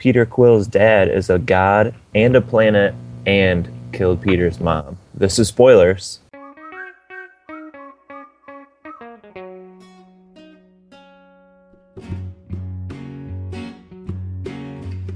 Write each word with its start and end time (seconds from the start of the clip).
Peter 0.00 0.24
Quill's 0.24 0.66
dad 0.66 1.10
is 1.10 1.28
a 1.28 1.38
god 1.38 1.94
and 2.14 2.34
a 2.34 2.40
planet 2.40 2.94
and 3.26 3.70
killed 3.92 4.22
Peter's 4.22 4.58
mom. 4.58 4.96
This 5.12 5.38
is 5.38 5.48
spoilers. 5.48 6.20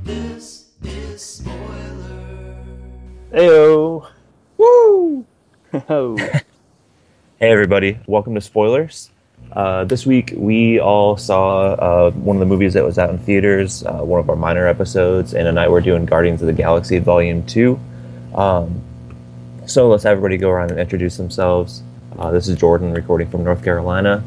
This 0.05 0.67
is 0.83 1.23
spoiler. 1.23 2.67
Heyo. 3.33 4.07
Woo! 4.59 5.25
Oh, 5.89 6.17
Hey 7.41 7.51
everybody, 7.51 7.99
welcome 8.07 8.35
to 8.35 8.41
Spoilers. 8.43 9.11
Uh, 9.55 9.85
this 9.85 10.05
week 10.05 10.33
we 10.37 10.81
all 10.81 11.17
saw 11.17 11.75
uh, 11.75 12.11
one 12.11 12.35
of 12.35 12.41
the 12.41 12.47
movies 12.47 12.75
that 12.75 12.83
was 12.83 12.99
out 12.99 13.11
in 13.11 13.19
theaters, 13.19 13.85
uh, 13.85 13.99
one 13.99 14.19
of 14.19 14.29
our 14.29 14.35
minor 14.35 14.67
episodes, 14.67 15.33
and 15.33 15.47
tonight 15.47 15.71
we're 15.71 15.81
doing 15.81 16.05
Guardians 16.05 16.41
of 16.43 16.49
the 16.49 16.53
Galaxy 16.53 16.99
Volume 16.99 17.47
2. 17.47 17.79
Um, 18.35 18.83
so 19.67 19.89
let's 19.89 20.03
have 20.03 20.13
everybody 20.13 20.39
go 20.39 20.51
around 20.51 20.73
and 20.73 20.81
introduce 20.81 21.17
themselves. 21.17 21.85
Uh, 22.19 22.33
this 22.33 22.49
is 22.49 22.59
Jordan 22.59 22.93
recording 22.93 23.31
from 23.31 23.45
North 23.45 23.63
Carolina, 23.63 24.25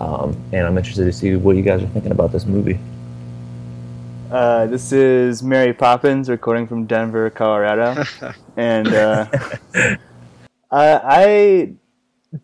um, 0.00 0.34
and 0.50 0.66
I'm 0.66 0.78
interested 0.78 1.04
to 1.04 1.12
see 1.12 1.36
what 1.36 1.56
you 1.56 1.62
guys 1.62 1.82
are 1.82 1.88
thinking 1.88 2.12
about 2.12 2.32
this 2.32 2.46
movie. 2.46 2.78
uh, 4.30 4.64
this 4.64 4.92
is 4.92 5.42
Mary 5.42 5.74
Poppins 5.74 6.30
recording 6.30 6.66
from 6.66 6.86
Denver, 6.86 7.28
Colorado, 7.28 8.02
and 8.56 8.88
uh, 8.88 9.26
I, 10.70 11.00
I 11.04 11.74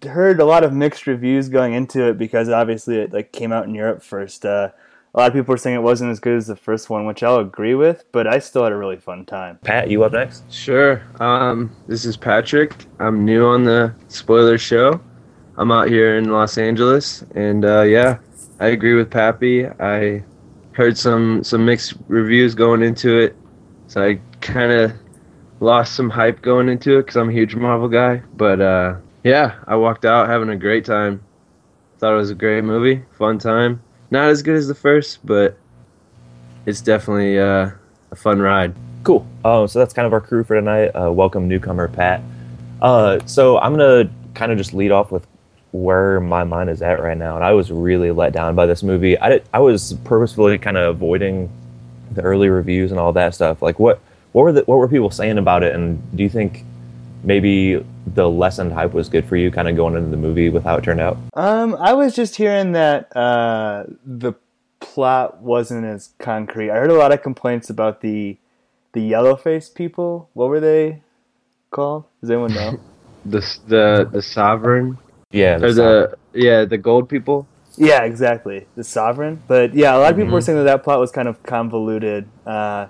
heard 0.02 0.40
a 0.40 0.44
lot 0.44 0.64
of 0.64 0.72
mixed 0.72 1.06
reviews 1.06 1.48
going 1.48 1.74
into 1.74 2.08
it 2.08 2.18
because 2.18 2.48
obviously 2.48 2.98
it 2.98 3.12
like 3.12 3.32
came 3.32 3.52
out 3.52 3.64
in 3.66 3.74
Europe 3.74 4.02
first. 4.02 4.44
Uh, 4.44 4.70
a 5.14 5.18
lot 5.18 5.28
of 5.28 5.32
people 5.32 5.52
were 5.52 5.56
saying 5.56 5.76
it 5.76 5.82
wasn't 5.82 6.10
as 6.10 6.20
good 6.20 6.36
as 6.36 6.46
the 6.46 6.56
first 6.56 6.90
one, 6.90 7.06
which 7.06 7.22
I'll 7.22 7.38
agree 7.38 7.74
with, 7.74 8.04
but 8.12 8.26
I 8.26 8.38
still 8.38 8.64
had 8.64 8.72
a 8.72 8.76
really 8.76 8.98
fun 8.98 9.24
time. 9.24 9.58
Pat, 9.64 9.88
you 9.88 10.04
up 10.04 10.12
next? 10.12 10.42
Sure. 10.52 11.02
Um, 11.20 11.74
this 11.86 12.04
is 12.04 12.18
Patrick. 12.18 12.74
I'm 12.98 13.24
new 13.24 13.46
on 13.46 13.64
the 13.64 13.94
spoiler 14.08 14.58
show. 14.58 15.00
I'm 15.56 15.72
out 15.72 15.88
here 15.88 16.18
in 16.18 16.30
Los 16.30 16.58
Angeles, 16.58 17.24
and 17.34 17.64
uh, 17.64 17.80
yeah, 17.82 18.18
I 18.60 18.68
agree 18.68 18.92
with 18.92 19.10
Pappy. 19.10 19.66
I 19.66 20.22
heard 20.72 20.98
some 20.98 21.42
some 21.42 21.64
mixed 21.64 21.94
reviews 22.08 22.54
going 22.54 22.82
into 22.82 23.18
it, 23.18 23.34
so 23.86 24.02
I 24.02 24.20
kind 24.42 24.70
of 24.70 24.92
lost 25.60 25.94
some 25.94 26.10
hype 26.10 26.42
going 26.42 26.68
into 26.68 26.98
it 26.98 27.02
because 27.02 27.16
I'm 27.16 27.30
a 27.30 27.32
huge 27.32 27.54
Marvel 27.54 27.88
guy. 27.88 28.22
But 28.34 28.60
uh, 28.60 28.96
yeah, 29.26 29.56
I 29.66 29.74
walked 29.74 30.04
out 30.04 30.28
having 30.28 30.50
a 30.50 30.56
great 30.56 30.84
time. 30.84 31.20
Thought 31.98 32.12
it 32.12 32.16
was 32.16 32.30
a 32.30 32.34
great 32.34 32.62
movie, 32.62 33.02
fun 33.18 33.40
time. 33.40 33.82
Not 34.12 34.28
as 34.28 34.40
good 34.40 34.54
as 34.54 34.68
the 34.68 34.74
first, 34.74 35.26
but 35.26 35.58
it's 36.64 36.80
definitely 36.80 37.36
uh, 37.36 37.70
a 38.12 38.14
fun 38.14 38.40
ride. 38.40 38.72
Cool. 39.02 39.26
Um, 39.44 39.66
so 39.66 39.80
that's 39.80 39.92
kind 39.92 40.06
of 40.06 40.12
our 40.12 40.20
crew 40.20 40.44
for 40.44 40.54
tonight. 40.54 40.90
Uh, 40.90 41.10
welcome, 41.10 41.48
newcomer 41.48 41.88
Pat. 41.88 42.20
Uh, 42.80 43.18
so 43.26 43.58
I'm 43.58 43.72
gonna 43.72 44.08
kind 44.34 44.52
of 44.52 44.58
just 44.58 44.72
lead 44.72 44.92
off 44.92 45.10
with 45.10 45.26
where 45.72 46.20
my 46.20 46.44
mind 46.44 46.70
is 46.70 46.80
at 46.80 47.02
right 47.02 47.18
now, 47.18 47.34
and 47.34 47.44
I 47.44 47.52
was 47.52 47.72
really 47.72 48.12
let 48.12 48.32
down 48.32 48.54
by 48.54 48.66
this 48.66 48.84
movie. 48.84 49.18
I 49.18 49.28
did, 49.30 49.44
I 49.52 49.58
was 49.58 49.94
purposefully 50.04 50.56
kind 50.56 50.76
of 50.76 50.94
avoiding 50.94 51.50
the 52.12 52.22
early 52.22 52.48
reviews 52.48 52.92
and 52.92 53.00
all 53.00 53.12
that 53.14 53.34
stuff. 53.34 53.60
Like, 53.60 53.80
what 53.80 53.98
what 54.30 54.42
were 54.42 54.52
the, 54.52 54.62
what 54.66 54.78
were 54.78 54.86
people 54.86 55.10
saying 55.10 55.38
about 55.38 55.64
it, 55.64 55.74
and 55.74 56.00
do 56.16 56.22
you 56.22 56.30
think 56.30 56.64
maybe 57.26 57.84
the 58.14 58.30
lessened 58.30 58.72
hype 58.72 58.94
was 58.94 59.10
good 59.10 59.26
for 59.26 59.36
you, 59.36 59.50
kind 59.50 59.68
of 59.68 59.76
going 59.76 59.94
into 59.96 60.08
the 60.10 60.16
movie 60.16 60.48
with 60.48 60.64
how 60.64 60.76
it 60.76 60.84
turned 60.84 61.00
out? 61.00 61.18
Um, 61.34 61.76
I 61.78 61.92
was 61.92 62.14
just 62.14 62.36
hearing 62.36 62.72
that 62.72 63.14
uh, 63.14 63.84
the 64.06 64.32
plot 64.80 65.42
wasn't 65.42 65.84
as 65.84 66.10
concrete. 66.18 66.70
I 66.70 66.76
heard 66.76 66.90
a 66.90 66.94
lot 66.94 67.12
of 67.12 67.22
complaints 67.22 67.68
about 67.68 68.00
the 68.00 68.38
the 68.92 69.02
yellow 69.02 69.36
face 69.36 69.68
people. 69.68 70.30
What 70.32 70.48
were 70.48 70.60
they 70.60 71.02
called? 71.70 72.04
Does 72.22 72.30
anyone 72.30 72.54
know? 72.54 72.80
The 73.28 73.40
the 73.66 74.08
the 74.12 74.22
sovereign 74.22 74.98
Yeah, 75.32 75.56
or 75.56 75.72
the 75.72 76.14
yeah 76.32 76.64
the 76.64 76.78
gold 76.78 77.08
people. 77.08 77.48
yeah, 77.76 78.02
exactly. 78.04 78.68
The 78.76 78.84
sovereign. 78.84 79.42
But 79.48 79.74
yeah, 79.74 79.96
a 79.96 79.98
lot 79.98 80.12
of 80.12 80.16
people 80.16 80.32
were 80.32 80.38
Mhm. 80.38 80.44
saying 80.44 80.58
that 80.58 80.64
that 80.70 80.84
plot 80.84 81.00
was 81.00 81.10
kind 81.10 81.26
of 81.26 81.42
convoluted. 81.42 82.28
Uh, 82.46 82.86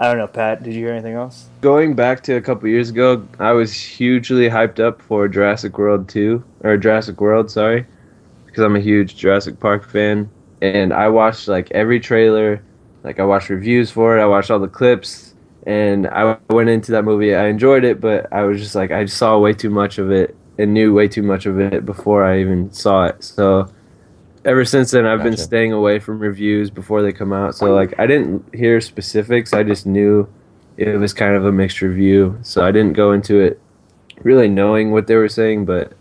I 0.00 0.08
don't 0.08 0.16
know, 0.16 0.26
Pat. 0.26 0.62
Did 0.62 0.72
you 0.72 0.80
hear 0.80 0.94
anything 0.94 1.12
else? 1.12 1.50
Going 1.60 1.94
back 1.94 2.22
to 2.22 2.36
a 2.36 2.40
couple 2.40 2.66
years 2.70 2.88
ago, 2.88 3.28
I 3.38 3.52
was 3.52 3.70
hugely 3.74 4.48
hyped 4.48 4.80
up 4.80 5.02
for 5.02 5.28
Jurassic 5.28 5.76
World 5.76 6.08
2 6.08 6.42
or 6.64 6.78
Jurassic 6.78 7.20
World, 7.20 7.50
sorry, 7.50 7.84
because 8.46 8.64
I'm 8.64 8.76
a 8.76 8.80
huge 8.80 9.16
Jurassic 9.16 9.60
Park 9.60 9.86
fan 9.86 10.30
and 10.62 10.94
I 10.94 11.08
watched 11.08 11.48
like 11.48 11.70
every 11.72 12.00
trailer, 12.00 12.62
like 13.04 13.20
I 13.20 13.24
watched 13.24 13.50
reviews 13.50 13.90
for 13.90 14.16
it, 14.16 14.22
I 14.22 14.26
watched 14.26 14.50
all 14.50 14.58
the 14.58 14.68
clips 14.68 15.34
and 15.66 16.06
I 16.06 16.38
went 16.48 16.70
into 16.70 16.92
that 16.92 17.04
movie. 17.04 17.34
I 17.34 17.48
enjoyed 17.48 17.84
it, 17.84 18.00
but 18.00 18.32
I 18.32 18.44
was 18.44 18.58
just 18.58 18.74
like 18.74 18.90
I 18.90 19.04
saw 19.04 19.38
way 19.38 19.52
too 19.52 19.68
much 19.68 19.98
of 19.98 20.10
it 20.10 20.34
and 20.56 20.72
knew 20.72 20.94
way 20.94 21.08
too 21.08 21.22
much 21.22 21.44
of 21.44 21.60
it 21.60 21.84
before 21.84 22.24
I 22.24 22.40
even 22.40 22.72
saw 22.72 23.04
it. 23.04 23.22
So 23.22 23.70
ever 24.44 24.64
since 24.64 24.90
then 24.90 25.06
I've 25.06 25.22
been 25.22 25.36
staying 25.36 25.72
away 25.72 25.98
from 25.98 26.18
reviews 26.18 26.70
before 26.70 27.02
they 27.02 27.12
come 27.12 27.32
out. 27.32 27.54
So 27.54 27.72
like 27.74 27.94
I 27.98 28.06
didn't 28.06 28.54
hear 28.54 28.80
specifics. 28.80 29.52
I 29.52 29.62
just 29.62 29.86
knew 29.86 30.28
it 30.76 30.98
was 30.98 31.12
kind 31.12 31.34
of 31.36 31.44
a 31.44 31.52
mixed 31.52 31.80
review. 31.80 32.38
So 32.42 32.64
I 32.64 32.70
didn't 32.70 32.94
go 32.94 33.12
into 33.12 33.38
it 33.40 33.60
really 34.22 34.48
knowing 34.48 34.92
what 34.92 35.06
they 35.06 35.16
were 35.16 35.28
saying, 35.28 35.64
but 35.64 35.92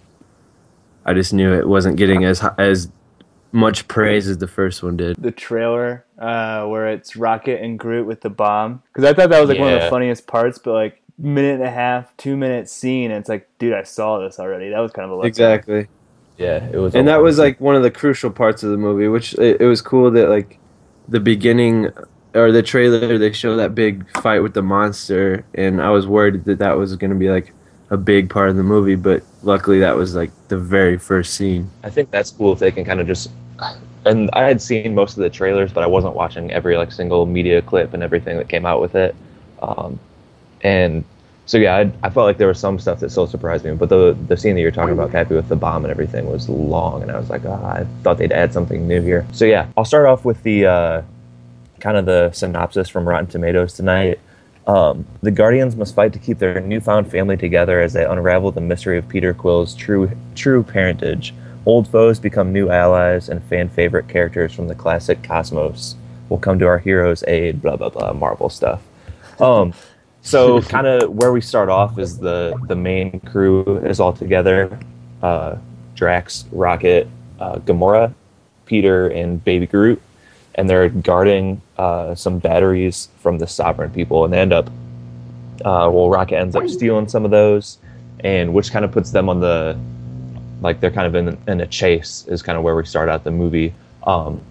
I 1.05 1.13
just 1.13 1.33
knew 1.33 1.53
it 1.53 1.67
wasn't 1.67 1.97
getting 1.97 2.23
as 2.25 2.43
as 2.57 2.91
much 3.51 3.87
praise 3.87 4.27
as 4.27 4.37
the 4.37 4.47
first 4.47 4.83
one 4.83 4.95
did. 4.95 5.15
The 5.17 5.31
trailer 5.31 6.05
uh, 6.19 6.65
where 6.65 6.87
it's 6.89 7.15
Rocket 7.15 7.61
and 7.61 7.79
Groot 7.79 8.05
with 8.05 8.21
the 8.21 8.29
bomb. 8.29 8.83
Because 8.93 9.09
I 9.09 9.13
thought 9.13 9.29
that 9.29 9.39
was 9.39 9.49
like 9.49 9.59
one 9.59 9.73
of 9.73 9.81
the 9.81 9.89
funniest 9.89 10.27
parts, 10.27 10.59
but 10.59 10.73
like 10.73 11.01
minute 11.17 11.55
and 11.55 11.63
a 11.63 11.71
half, 11.71 12.15
two 12.17 12.37
minute 12.37 12.69
scene, 12.69 13.11
and 13.11 13.19
it's 13.19 13.29
like, 13.29 13.49
dude, 13.57 13.73
I 13.73 13.83
saw 13.83 14.19
this 14.19 14.39
already. 14.39 14.69
That 14.69 14.79
was 14.79 14.91
kind 14.91 15.09
of 15.09 15.17
a 15.17 15.21
letdown. 15.21 15.25
Exactly. 15.25 15.87
Yeah, 16.39 16.67
it 16.71 16.77
was, 16.77 16.95
and 16.95 17.07
that 17.07 17.21
was 17.21 17.37
like 17.37 17.59
one 17.61 17.75
of 17.75 17.83
the 17.83 17.91
crucial 17.91 18.31
parts 18.31 18.63
of 18.63 18.71
the 18.71 18.77
movie 18.77 19.07
which 19.07 19.33
it, 19.35 19.61
it 19.61 19.65
was 19.65 19.81
cool 19.81 20.09
that 20.11 20.29
like 20.29 20.57
the 21.07 21.19
beginning 21.19 21.89
or 22.33 22.51
the 22.51 22.63
trailer 22.63 23.17
they 23.17 23.31
show 23.31 23.55
that 23.55 23.75
big 23.75 24.09
fight 24.21 24.39
with 24.39 24.53
the 24.53 24.61
monster 24.61 25.43
and 25.55 25.81
i 25.81 25.89
was 25.89 26.07
worried 26.07 26.45
that 26.45 26.59
that 26.59 26.77
was 26.77 26.95
going 26.95 27.09
to 27.11 27.17
be 27.17 27.29
like 27.29 27.53
a 27.91 27.97
big 27.97 28.29
part 28.29 28.49
of 28.49 28.55
the 28.55 28.63
movie 28.63 28.95
but 28.95 29.23
luckily 29.41 29.79
that 29.79 29.95
was 29.95 30.15
like 30.15 30.31
the 30.47 30.57
very 30.57 30.97
first 30.97 31.33
scene 31.33 31.69
I 31.83 31.89
think 31.89 32.11
that's 32.11 32.31
cool 32.31 32.53
if 32.53 32.59
they 32.59 32.71
can 32.71 32.85
kind 32.85 32.99
of 32.99 33.07
just. 33.07 33.31
And 34.05 34.29
I 34.33 34.43
had 34.43 34.61
seen 34.61 34.95
most 34.95 35.17
of 35.17 35.23
the 35.23 35.29
trailers, 35.29 35.73
but 35.73 35.83
I 35.83 35.87
wasn't 35.87 36.15
watching 36.15 36.51
every 36.51 36.77
like 36.77 36.91
single 36.91 37.25
media 37.25 37.61
clip 37.61 37.93
and 37.93 38.01
everything 38.01 38.37
that 38.37 38.47
came 38.47 38.65
out 38.65 38.79
with 38.79 38.95
it. 38.95 39.15
Um, 39.61 39.99
and 40.61 41.03
so 41.49 41.57
yeah, 41.57 41.77
I, 41.77 41.91
I 42.03 42.11
felt 42.11 42.27
like 42.27 42.37
there 42.37 42.47
was 42.47 42.59
some 42.59 42.77
stuff 42.77 42.99
that 42.99 43.09
still 43.09 43.25
surprised 43.25 43.65
me. 43.65 43.73
But 43.73 43.89
the 43.89 44.15
the 44.27 44.37
scene 44.37 44.53
that 44.53 44.61
you're 44.61 44.69
talking 44.69 44.93
about, 44.93 45.09
Pappy, 45.09 45.33
with 45.33 45.49
the 45.49 45.55
bomb 45.55 45.83
and 45.83 45.89
everything, 45.89 46.31
was 46.31 46.47
long, 46.47 47.01
and 47.01 47.09
I 47.09 47.17
was 47.17 47.31
like, 47.31 47.41
ah, 47.43 47.71
I 47.71 47.87
thought 48.03 48.19
they'd 48.19 48.31
add 48.31 48.53
something 48.53 48.87
new 48.87 49.01
here. 49.01 49.25
So 49.31 49.45
yeah, 49.45 49.65
I'll 49.75 49.83
start 49.83 50.05
off 50.05 50.25
with 50.25 50.43
the 50.43 50.67
uh, 50.67 51.01
kind 51.79 51.97
of 51.97 52.05
the 52.05 52.31
synopsis 52.33 52.87
from 52.87 53.09
Rotten 53.09 53.25
Tomatoes 53.25 53.73
tonight. 53.73 54.19
Um, 54.67 55.07
the 55.23 55.31
Guardians 55.31 55.75
must 55.75 55.95
fight 55.95 56.13
to 56.13 56.19
keep 56.19 56.37
their 56.37 56.61
newfound 56.61 57.09
family 57.09 57.35
together 57.35 57.81
as 57.81 57.93
they 57.93 58.05
unravel 58.05 58.51
the 58.51 58.61
mystery 58.61 58.99
of 58.99 59.07
Peter 59.09 59.33
Quill's 59.33 59.73
true 59.73 60.11
true 60.35 60.61
parentage. 60.61 61.33
Old 61.65 61.87
foes 61.87 62.19
become 62.19 62.53
new 62.53 62.69
allies, 62.69 63.27
and 63.27 63.43
fan 63.45 63.69
favorite 63.69 64.07
characters 64.07 64.53
from 64.53 64.67
the 64.67 64.75
classic 64.75 65.23
cosmos 65.23 65.95
will 66.29 66.37
come 66.37 66.59
to 66.59 66.67
our 66.67 66.77
heroes' 66.77 67.23
aid. 67.27 67.59
Blah 67.59 67.77
blah 67.77 67.89
blah, 67.89 68.13
Marvel 68.13 68.49
stuff. 68.49 68.83
Um, 69.39 69.73
so 70.21 70.61
kind 70.75 70.87
of 70.87 71.09
where 71.09 71.31
we 71.31 71.41
start 71.41 71.69
off 71.69 71.97
is 71.99 72.17
the 72.17 72.57
the 72.67 72.75
main 72.75 73.19
crew 73.21 73.77
is 73.85 73.99
all 73.99 74.13
together. 74.13 74.79
Uh, 75.21 75.57
Drax, 75.95 76.45
Rocket, 76.51 77.07
uh, 77.39 77.57
Gamora, 77.57 78.13
Peter, 78.65 79.09
and 79.09 79.43
Baby 79.43 79.67
Groot, 79.67 80.01
and 80.55 80.69
they're 80.69 80.89
guarding 80.89 81.61
uh, 81.77 82.15
some 82.15 82.39
batteries 82.39 83.09
from 83.19 83.37
the 83.37 83.47
Sovereign 83.47 83.91
people, 83.91 84.23
and 84.23 84.33
they 84.33 84.39
end 84.39 84.53
up. 84.53 84.69
Uh, 85.65 85.91
well, 85.91 86.09
Rocket 86.09 86.37
ends 86.37 86.55
up 86.55 86.69
stealing 86.69 87.09
some 87.09 87.25
of 87.25 87.31
those, 87.31 87.79
and 88.21 88.53
which 88.53 88.71
kind 88.71 88.85
of 88.85 88.93
puts 88.93 89.11
them 89.11 89.27
on 89.27 89.41
the, 89.41 89.77
like 90.61 90.79
they're 90.79 90.91
kind 90.91 91.05
of 91.05 91.15
in 91.15 91.37
in 91.49 91.59
a 91.59 91.67
chase 91.67 92.25
is 92.29 92.41
kind 92.41 92.57
of 92.57 92.63
where 92.63 92.75
we 92.75 92.85
start 92.85 93.09
out 93.09 93.25
the 93.25 93.31
movie. 93.31 93.73
Um, 94.03 94.41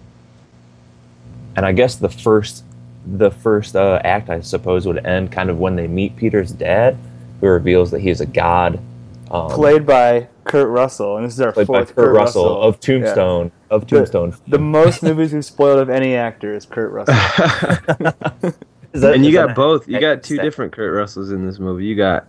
and 1.55 1.65
I 1.65 1.71
guess 1.71 1.95
the 1.95 2.09
first 2.09 2.63
the 3.05 3.31
first 3.31 3.75
uh, 3.75 4.01
act 4.03 4.29
I 4.29 4.41
suppose 4.41 4.85
would 4.85 5.05
end 5.05 5.31
kind 5.31 5.49
of 5.49 5.57
when 5.59 5.75
they 5.75 5.87
meet 5.87 6.15
Peter's 6.15 6.51
dad, 6.51 6.97
who 7.39 7.47
reveals 7.47 7.91
that 7.91 7.99
he's 8.01 8.21
a 8.21 8.25
god. 8.25 8.79
Um, 9.31 9.49
Played 9.51 9.85
by 9.85 10.27
Kurt 10.43 10.69
Russell, 10.69 11.17
and 11.17 11.25
this 11.25 11.33
is 11.33 11.41
our 11.41 11.51
played 11.51 11.67
by 11.67 11.85
fourth 11.85 11.95
Kurt, 11.95 12.15
Russell, 12.15 12.61
of 12.61 12.79
Tombstone 12.79 13.51
of 13.69 13.85
Tombstone. 13.85 14.35
The 14.47 14.57
most 14.57 15.03
movies 15.03 15.33
we've 15.33 15.45
spoiled 15.45 15.79
of 15.79 15.89
any 15.89 16.15
actor 16.15 16.55
is 16.55 16.65
Kurt 16.65 16.91
Russell. 16.91 17.13
Is 18.93 19.01
that- 19.01 19.13
and 19.13 19.23
you 19.25 19.31
got 19.31 19.55
both 19.55 19.87
you 19.87 19.99
got 19.99 20.23
two 20.23 20.37
that- 20.37 20.43
different 20.43 20.73
kurt 20.73 20.91
russells 20.93 21.31
in 21.31 21.45
this 21.45 21.59
movie 21.59 21.85
you 21.85 21.95
got 21.95 22.25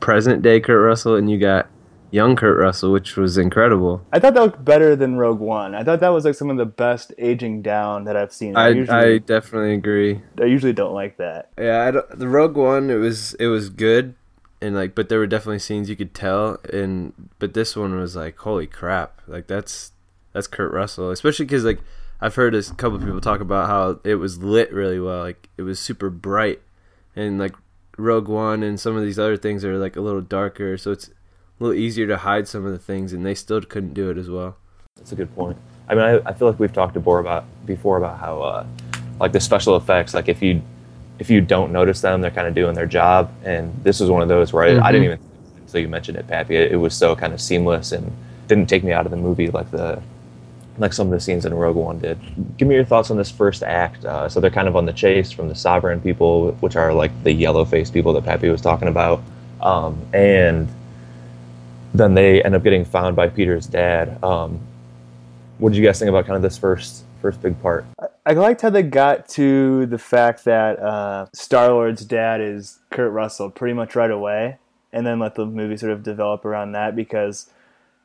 present 0.00 0.40
day 0.42 0.58
kurt 0.58 0.82
russell 0.82 1.16
and 1.16 1.30
you 1.30 1.38
got 1.38 1.68
young 2.12 2.36
Kurt 2.36 2.58
Russell, 2.58 2.92
which 2.92 3.16
was 3.16 3.38
incredible. 3.38 4.06
I 4.12 4.20
thought 4.20 4.34
that 4.34 4.40
looked 4.40 4.64
better 4.64 4.94
than 4.94 5.16
Rogue 5.16 5.40
One. 5.40 5.74
I 5.74 5.82
thought 5.82 6.00
that 6.00 6.10
was 6.10 6.24
like 6.24 6.34
some 6.34 6.50
of 6.50 6.58
the 6.58 6.66
best 6.66 7.12
aging 7.18 7.62
down 7.62 8.04
that 8.04 8.16
I've 8.16 8.32
seen. 8.32 8.56
I, 8.56 8.68
usually, 8.68 8.96
I 8.96 9.18
definitely 9.18 9.72
agree. 9.74 10.20
I 10.40 10.44
usually 10.44 10.74
don't 10.74 10.92
like 10.92 11.16
that. 11.16 11.48
Yeah, 11.58 11.82
I 11.82 11.90
don't, 11.90 12.18
the 12.18 12.28
Rogue 12.28 12.56
One 12.56 12.90
it 12.90 12.96
was 12.96 13.34
it 13.34 13.46
was 13.46 13.70
good, 13.70 14.14
and 14.60 14.74
like, 14.74 14.94
but 14.94 15.08
there 15.08 15.18
were 15.18 15.26
definitely 15.26 15.58
scenes 15.58 15.88
you 15.88 15.96
could 15.96 16.14
tell, 16.14 16.58
and 16.72 17.30
but 17.38 17.54
this 17.54 17.74
one 17.74 17.98
was 17.98 18.14
like, 18.14 18.36
holy 18.36 18.66
crap, 18.66 19.20
like 19.26 19.46
that's 19.46 19.92
that's 20.32 20.46
Kurt 20.46 20.72
Russell, 20.72 21.10
especially 21.10 21.46
because 21.46 21.64
like 21.64 21.80
I've 22.20 22.34
heard 22.34 22.54
a 22.54 22.62
couple 22.62 22.96
of 22.96 23.04
people 23.04 23.20
talk 23.20 23.40
about 23.40 23.68
how 23.68 24.00
it 24.04 24.16
was 24.16 24.42
lit 24.42 24.72
really 24.72 25.00
well, 25.00 25.20
like 25.20 25.48
it 25.56 25.62
was 25.62 25.80
super 25.80 26.10
bright, 26.10 26.60
and 27.16 27.38
like 27.38 27.54
Rogue 27.96 28.28
One 28.28 28.62
and 28.62 28.78
some 28.78 28.96
of 28.96 29.02
these 29.02 29.18
other 29.18 29.38
things 29.38 29.64
are 29.64 29.78
like 29.78 29.96
a 29.96 30.02
little 30.02 30.20
darker, 30.20 30.76
so 30.76 30.92
it's 30.92 31.08
a 31.08 31.12
little 31.62 31.76
easier 31.76 32.06
to 32.06 32.16
hide 32.16 32.48
some 32.48 32.64
of 32.66 32.72
the 32.72 32.78
things, 32.78 33.12
and 33.12 33.24
they 33.24 33.34
still 33.34 33.60
couldn't 33.60 33.94
do 33.94 34.10
it 34.10 34.18
as 34.18 34.28
well. 34.28 34.56
That's 34.96 35.12
a 35.12 35.16
good 35.16 35.34
point. 35.34 35.56
I 35.88 35.94
mean, 35.94 36.04
I, 36.04 36.30
I 36.30 36.32
feel 36.32 36.48
like 36.48 36.58
we've 36.58 36.72
talked 36.72 36.94
before 36.94 37.18
about 37.18 37.44
before 37.66 37.96
about 37.98 38.18
how 38.18 38.40
uh, 38.40 38.66
like 39.20 39.32
the 39.32 39.40
special 39.40 39.76
effects, 39.76 40.14
like 40.14 40.28
if 40.28 40.42
you 40.42 40.62
if 41.18 41.30
you 41.30 41.40
don't 41.40 41.72
notice 41.72 42.00
them, 42.00 42.20
they're 42.20 42.30
kind 42.30 42.46
of 42.46 42.54
doing 42.54 42.74
their 42.74 42.86
job, 42.86 43.32
and 43.44 43.72
this 43.84 44.00
was 44.00 44.10
one 44.10 44.22
of 44.22 44.28
those 44.28 44.52
where 44.52 44.64
I, 44.64 44.88
I 44.88 44.92
didn't 44.92 45.04
even 45.04 45.18
until 45.60 45.80
you 45.80 45.88
mentioned 45.88 46.18
it, 46.18 46.26
Pappy. 46.26 46.56
It, 46.56 46.72
it 46.72 46.76
was 46.76 46.94
so 46.94 47.16
kind 47.16 47.32
of 47.32 47.40
seamless 47.40 47.92
and 47.92 48.12
didn't 48.48 48.66
take 48.66 48.84
me 48.84 48.92
out 48.92 49.06
of 49.06 49.10
the 49.10 49.16
movie 49.16 49.48
like 49.48 49.70
the 49.70 50.02
like 50.78 50.92
some 50.92 51.06
of 51.06 51.12
the 51.12 51.20
scenes 51.20 51.44
in 51.44 51.54
Rogue 51.54 51.76
One 51.76 51.98
did. 51.98 52.18
Give 52.56 52.66
me 52.66 52.74
your 52.74 52.84
thoughts 52.84 53.10
on 53.10 53.16
this 53.16 53.30
first 53.30 53.62
act. 53.62 54.04
Uh, 54.04 54.28
so 54.28 54.40
they're 54.40 54.50
kind 54.50 54.68
of 54.68 54.76
on 54.76 54.86
the 54.86 54.92
chase 54.92 55.30
from 55.30 55.48
the 55.48 55.54
sovereign 55.54 56.00
people, 56.00 56.52
which 56.60 56.76
are 56.76 56.92
like 56.92 57.10
the 57.24 57.32
yellow 57.32 57.64
faced 57.64 57.92
people 57.92 58.12
that 58.14 58.24
Pappy 58.24 58.48
was 58.48 58.60
talking 58.60 58.88
about, 58.88 59.22
um, 59.60 60.00
and 60.12 60.68
then 61.94 62.14
they 62.14 62.42
end 62.42 62.54
up 62.54 62.62
getting 62.62 62.84
found 62.84 63.16
by 63.16 63.28
Peter's 63.28 63.66
dad. 63.66 64.22
Um, 64.22 64.60
what 65.58 65.70
did 65.70 65.78
you 65.78 65.84
guys 65.84 65.98
think 65.98 66.08
about 66.08 66.26
kind 66.26 66.36
of 66.36 66.42
this 66.42 66.58
first 66.58 67.04
first 67.20 67.40
big 67.40 67.60
part? 67.62 67.84
I 68.26 68.32
liked 68.32 68.60
how 68.62 68.70
they 68.70 68.82
got 68.82 69.28
to 69.30 69.86
the 69.86 69.98
fact 69.98 70.44
that 70.44 70.78
uh, 70.80 71.26
Star 71.34 71.68
Lord's 71.68 72.04
dad 72.04 72.40
is 72.40 72.80
Kurt 72.90 73.12
Russell 73.12 73.50
pretty 73.50 73.74
much 73.74 73.94
right 73.94 74.10
away, 74.10 74.58
and 74.92 75.06
then 75.06 75.18
let 75.18 75.34
the 75.34 75.46
movie 75.46 75.76
sort 75.76 75.92
of 75.92 76.02
develop 76.02 76.44
around 76.44 76.72
that 76.72 76.96
because, 76.96 77.50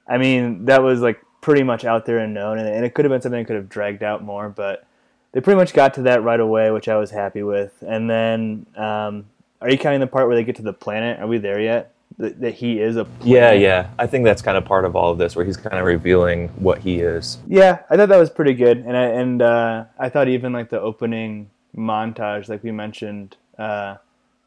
I 0.07 0.17
mean, 0.17 0.65
that 0.65 0.83
was 0.83 1.01
like 1.01 1.21
pretty 1.41 1.63
much 1.63 1.85
out 1.85 2.05
there 2.05 2.19
and 2.19 2.33
known, 2.33 2.57
and, 2.57 2.67
and 2.67 2.85
it 2.85 2.93
could 2.93 3.05
have 3.05 3.11
been 3.11 3.21
something 3.21 3.41
that 3.41 3.47
could 3.47 3.55
have 3.55 3.69
dragged 3.69 4.03
out 4.03 4.23
more, 4.23 4.49
but 4.49 4.85
they 5.31 5.41
pretty 5.41 5.57
much 5.57 5.73
got 5.73 5.93
to 5.95 6.01
that 6.03 6.23
right 6.23 6.39
away, 6.39 6.71
which 6.71 6.87
I 6.87 6.97
was 6.97 7.11
happy 7.11 7.43
with. 7.43 7.83
And 7.85 8.09
then, 8.09 8.65
um, 8.75 9.25
are 9.61 9.69
you 9.69 9.77
counting 9.77 9.99
the 9.99 10.07
part 10.07 10.27
where 10.27 10.35
they 10.35 10.43
get 10.43 10.55
to 10.57 10.61
the 10.61 10.73
planet? 10.73 11.19
Are 11.19 11.27
we 11.27 11.37
there 11.37 11.59
yet? 11.59 11.93
That, 12.19 12.41
that 12.41 12.53
he 12.55 12.79
is 12.79 12.95
a 12.95 13.05
planet? 13.05 13.27
Yeah, 13.27 13.51
yeah. 13.51 13.89
I 13.99 14.07
think 14.07 14.25
that's 14.25 14.41
kind 14.41 14.57
of 14.57 14.65
part 14.65 14.85
of 14.85 14.95
all 14.95 15.11
of 15.11 15.19
this, 15.19 15.35
where 15.35 15.45
he's 15.45 15.57
kind 15.57 15.77
of 15.77 15.85
revealing 15.85 16.47
what 16.57 16.79
he 16.79 16.99
is. 16.99 17.37
Yeah, 17.47 17.79
I 17.91 17.95
thought 17.95 18.09
that 18.09 18.17
was 18.17 18.31
pretty 18.31 18.53
good, 18.55 18.79
and 18.79 18.97
I 18.97 19.03
and 19.03 19.41
uh, 19.41 19.85
I 19.99 20.09
thought 20.09 20.27
even 20.27 20.51
like 20.51 20.69
the 20.71 20.81
opening 20.81 21.51
montage, 21.75 22.49
like 22.49 22.63
we 22.63 22.71
mentioned, 22.71 23.37
uh, 23.59 23.97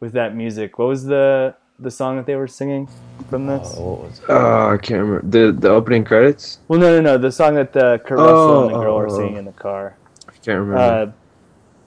with 0.00 0.12
that 0.14 0.34
music. 0.34 0.78
What 0.80 0.88
was 0.88 1.04
the 1.04 1.54
the 1.78 1.92
song 1.92 2.16
that 2.16 2.26
they 2.26 2.34
were 2.34 2.48
singing 2.48 2.88
from 3.28 3.46
this? 3.46 3.74
Oh, 3.76 3.90
what 3.92 4.00
was 4.00 4.18
it? 4.18 4.24
Oh, 4.28 4.70
I 4.70 4.76
can't 4.76 5.02
remember 5.02 5.26
the 5.28 5.52
the 5.52 5.70
opening 5.70 6.04
credits. 6.04 6.58
Well, 6.66 6.80
no, 6.80 6.96
no, 6.96 7.00
no. 7.00 7.18
The 7.18 7.30
song 7.30 7.54
that 7.54 7.76
uh, 7.76 7.98
Kurt 7.98 8.18
Russell 8.18 8.62
and 8.64 8.70
the 8.74 8.78
Oh, 8.78 8.82
girl 8.82 8.96
were 8.96 9.06
oh, 9.08 9.16
singing 9.16 9.36
oh. 9.36 9.38
in 9.38 9.44
the 9.44 9.52
car. 9.52 9.96
I 10.28 10.32
can't 10.32 10.58
remember. 10.58 10.76
Uh, 10.76 11.12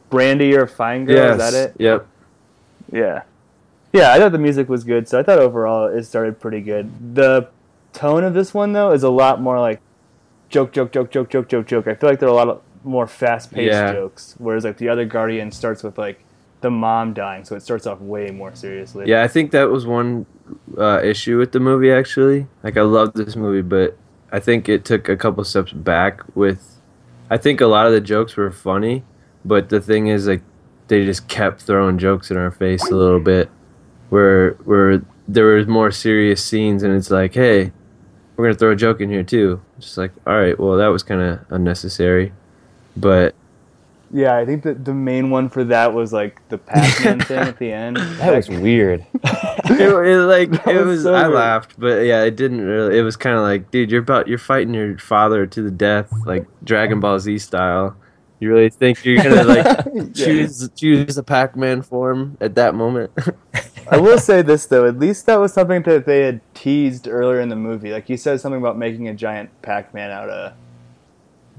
Brandy 0.10 0.56
or 0.56 0.66
Fine 0.68 1.06
Girl? 1.06 1.16
yes. 1.16 1.32
Is 1.34 1.52
that 1.52 1.70
it? 1.70 1.76
Yep. 1.80 2.08
Yeah. 2.92 3.24
Yeah, 3.94 4.12
I 4.12 4.18
thought 4.18 4.32
the 4.32 4.40
music 4.40 4.68
was 4.70 4.84
good, 4.84 5.08
so 5.08 5.20
I 5.20 5.24
thought 5.24 5.38
overall 5.40 5.86
it 5.86 6.04
started 6.04 6.40
pretty 6.40 6.62
good. 6.62 7.16
The 7.16 7.48
tone 7.94 8.24
of 8.24 8.34
this 8.34 8.54
one, 8.54 8.74
though, 8.74 8.92
is 8.92 9.04
a 9.04 9.10
lot 9.10 9.40
more 9.40 9.60
like 9.60 9.80
joke, 10.50 10.72
joke, 10.74 10.92
joke, 10.92 11.12
joke, 11.12 11.30
joke, 11.30 11.48
joke, 11.48 11.68
joke. 11.68 11.88
I 11.88 11.94
feel 11.94 12.10
like 12.10 12.20
there 12.20 12.28
are 12.28 12.32
a 12.32 12.36
lot 12.36 12.50
of 12.50 12.62
more 12.84 13.06
fast 13.08 13.52
paced 13.52 13.72
Yeah. 13.72 13.94
jokes, 13.94 14.36
whereas 14.40 14.64
like 14.66 14.78
the 14.78 14.90
other 14.90 15.06
Guardian 15.06 15.52
starts 15.52 15.84
with 15.84 15.98
like 15.98 16.24
the 16.62 16.72
mom 16.72 17.14
dying, 17.14 17.44
so 17.46 17.56
it 17.56 17.62
starts 17.62 17.86
off 17.86 18.02
way 18.02 18.32
more 18.32 18.56
seriously. 18.56 19.06
Yeah, 19.08 19.22
I 19.24 19.28
think 19.28 19.52
that 19.52 19.70
was 19.70 19.86
one 19.86 20.26
uh, 20.78 21.00
issue 21.04 21.38
with 21.38 21.52
the 21.52 21.60
movie. 21.60 21.92
Actually, 21.92 22.48
like 22.64 22.78
I 22.78 22.82
love 22.82 23.14
this 23.14 23.36
movie, 23.36 23.62
but 23.62 23.96
I 24.32 24.40
think 24.40 24.68
it 24.70 24.86
took 24.86 25.08
a 25.08 25.16
couple 25.16 25.44
steps 25.44 25.72
back. 25.72 26.22
With, 26.36 26.80
I 27.30 27.38
think 27.38 27.62
a 27.62 27.68
lot 27.68 27.86
of 27.86 27.92
the 27.94 28.02
jokes 28.02 28.36
were 28.38 28.50
funny, 28.50 29.04
but 29.46 29.70
the 29.70 29.80
thing 29.80 30.08
is, 30.08 30.28
like, 30.28 30.42
they 30.88 31.06
just 31.06 31.28
kept 31.28 31.62
throwing 31.62 31.98
jokes 32.00 32.32
in 32.32 32.38
our 32.38 32.50
face 32.52 32.84
a 32.90 32.96
little 32.96 33.20
bit, 33.20 33.50
where 34.14 34.52
where 34.66 35.02
there 35.28 35.46
was 35.46 35.66
more 35.68 35.90
serious 35.92 36.44
scenes, 36.44 36.84
and 36.84 36.94
it's 36.96 37.10
like, 37.10 37.34
hey, 37.34 37.72
we're 38.36 38.46
gonna 38.46 38.58
throw 38.58 38.72
a 38.72 38.76
joke 38.76 39.02
in 39.02 39.10
here 39.10 39.24
too. 39.24 39.60
Just 39.80 39.98
like, 39.98 40.12
all 40.28 40.38
right, 40.40 40.58
well, 40.60 40.78
that 40.78 40.88
was 40.88 41.02
kind 41.04 41.22
of 41.22 41.40
unnecessary, 41.50 42.32
but 42.96 43.34
Yeah, 44.12 44.38
I 44.38 44.46
think 44.46 44.62
that 44.64 44.86
the 44.86 44.94
main 44.94 45.32
one 45.32 45.50
for 45.50 45.64
that 45.66 45.94
was 45.94 46.14
like 46.14 46.48
the 46.50 46.60
Pac-Man 46.60 47.20
thing 47.28 47.40
at 47.40 47.58
the 47.58 47.72
end. 47.74 47.98
That 47.98 48.36
was 48.36 48.48
weird. 48.50 49.04
it, 49.24 49.80
it 49.82 50.20
like 50.28 50.52
That 50.52 50.76
it 50.76 50.86
was 50.86 50.98
was. 50.98 51.04
so 51.04 51.14
I 51.16 51.24
weird. 51.24 51.34
laughed, 51.34 51.80
but 51.80 52.06
yeah, 52.06 52.22
it 52.24 52.36
didn't 52.36 52.62
really. 52.62 53.00
It 53.00 53.02
was 53.02 53.18
kind 53.18 53.36
of 53.36 53.42
like, 53.42 53.72
dude, 53.72 53.90
you're 53.92 54.02
about 54.02 54.28
you're 54.28 54.38
fighting 54.38 54.74
your 54.76 54.98
father 55.00 55.48
to 55.48 55.62
the 55.64 55.72
death, 55.72 56.12
like 56.28 56.46
Dragon 56.64 57.00
Ball 57.00 57.18
Z 57.20 57.40
style. 57.40 57.96
You 58.40 58.50
really 58.54 58.70
think 58.70 59.04
you're 59.06 59.24
gonna 59.24 59.44
like 59.46 60.14
choose 60.14 60.70
choose 60.76 61.16
the 61.16 61.24
Pac-Man 61.24 61.82
form 61.82 62.38
at 62.42 62.54
that 62.56 62.76
moment? 62.76 63.10
I 63.90 63.98
will 63.98 64.18
say 64.18 64.42
this 64.42 64.66
though, 64.66 64.88
at 64.88 65.00
least 65.00 65.26
that 65.26 65.40
was 65.40 65.54
something 65.54 65.82
that 65.84 66.06
they 66.06 66.22
had 66.22 66.42
teased 66.54 67.08
earlier 67.08 67.40
in 67.40 67.50
the 67.50 67.56
movie. 67.56 67.92
Like 67.92 68.08
he 68.08 68.18
said 68.18 68.40
something 68.40 68.60
about 68.60 68.78
making 68.78 69.08
a 69.08 69.14
giant 69.14 69.50
Pac-Man 69.62 70.12
out 70.12 70.30
of 70.30 70.54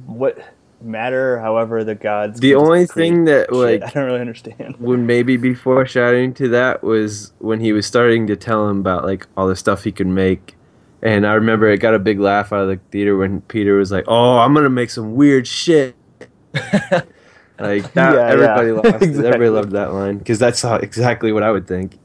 what 0.06 0.38
matter, 0.80 1.38
however 1.40 1.84
the 1.84 1.94
gods. 1.94 2.40
the 2.40 2.54
only 2.54 2.86
thing 2.86 3.24
that 3.24 3.48
shit. 3.50 3.54
like 3.54 3.82
I 3.82 3.90
don't 3.90 4.06
really 4.06 4.20
understand. 4.20 4.76
would 4.78 5.00
maybe 5.00 5.36
be 5.36 5.54
foreshadowing 5.54 6.34
to 6.34 6.48
that 6.48 6.82
was 6.82 7.32
when 7.38 7.60
he 7.60 7.72
was 7.72 7.86
starting 7.86 8.26
to 8.28 8.36
tell 8.36 8.68
him 8.68 8.78
about 8.80 9.04
like 9.04 9.26
all 9.36 9.46
the 9.48 9.56
stuff 9.56 9.84
he 9.84 9.92
could 9.92 10.06
make. 10.06 10.56
And 11.02 11.26
I 11.26 11.34
remember 11.34 11.68
it 11.68 11.78
got 11.78 11.94
a 11.94 11.98
big 11.98 12.18
laugh 12.18 12.52
out 12.52 12.62
of 12.62 12.68
the 12.68 12.80
theater 12.90 13.16
when 13.16 13.42
Peter 13.42 13.76
was 13.76 13.92
like, 13.92 14.04
"Oh, 14.08 14.38
I'm 14.38 14.54
gonna 14.54 14.70
make 14.70 14.88
some 14.88 15.14
weird 15.14 15.46
shit." 15.46 15.94
like 16.54 17.92
that, 17.92 18.14
Yeah, 18.14 18.26
everybody 18.26 18.68
yeah. 18.68 18.72
lost. 18.74 19.02
Exactly. 19.02 19.26
Everybody 19.26 19.50
loved 19.50 19.72
that 19.72 19.92
line 19.92 20.16
because 20.18 20.38
that's 20.38 20.62
how, 20.62 20.76
exactly 20.76 21.30
what 21.30 21.42
I 21.42 21.50
would 21.50 21.66
think. 21.66 21.98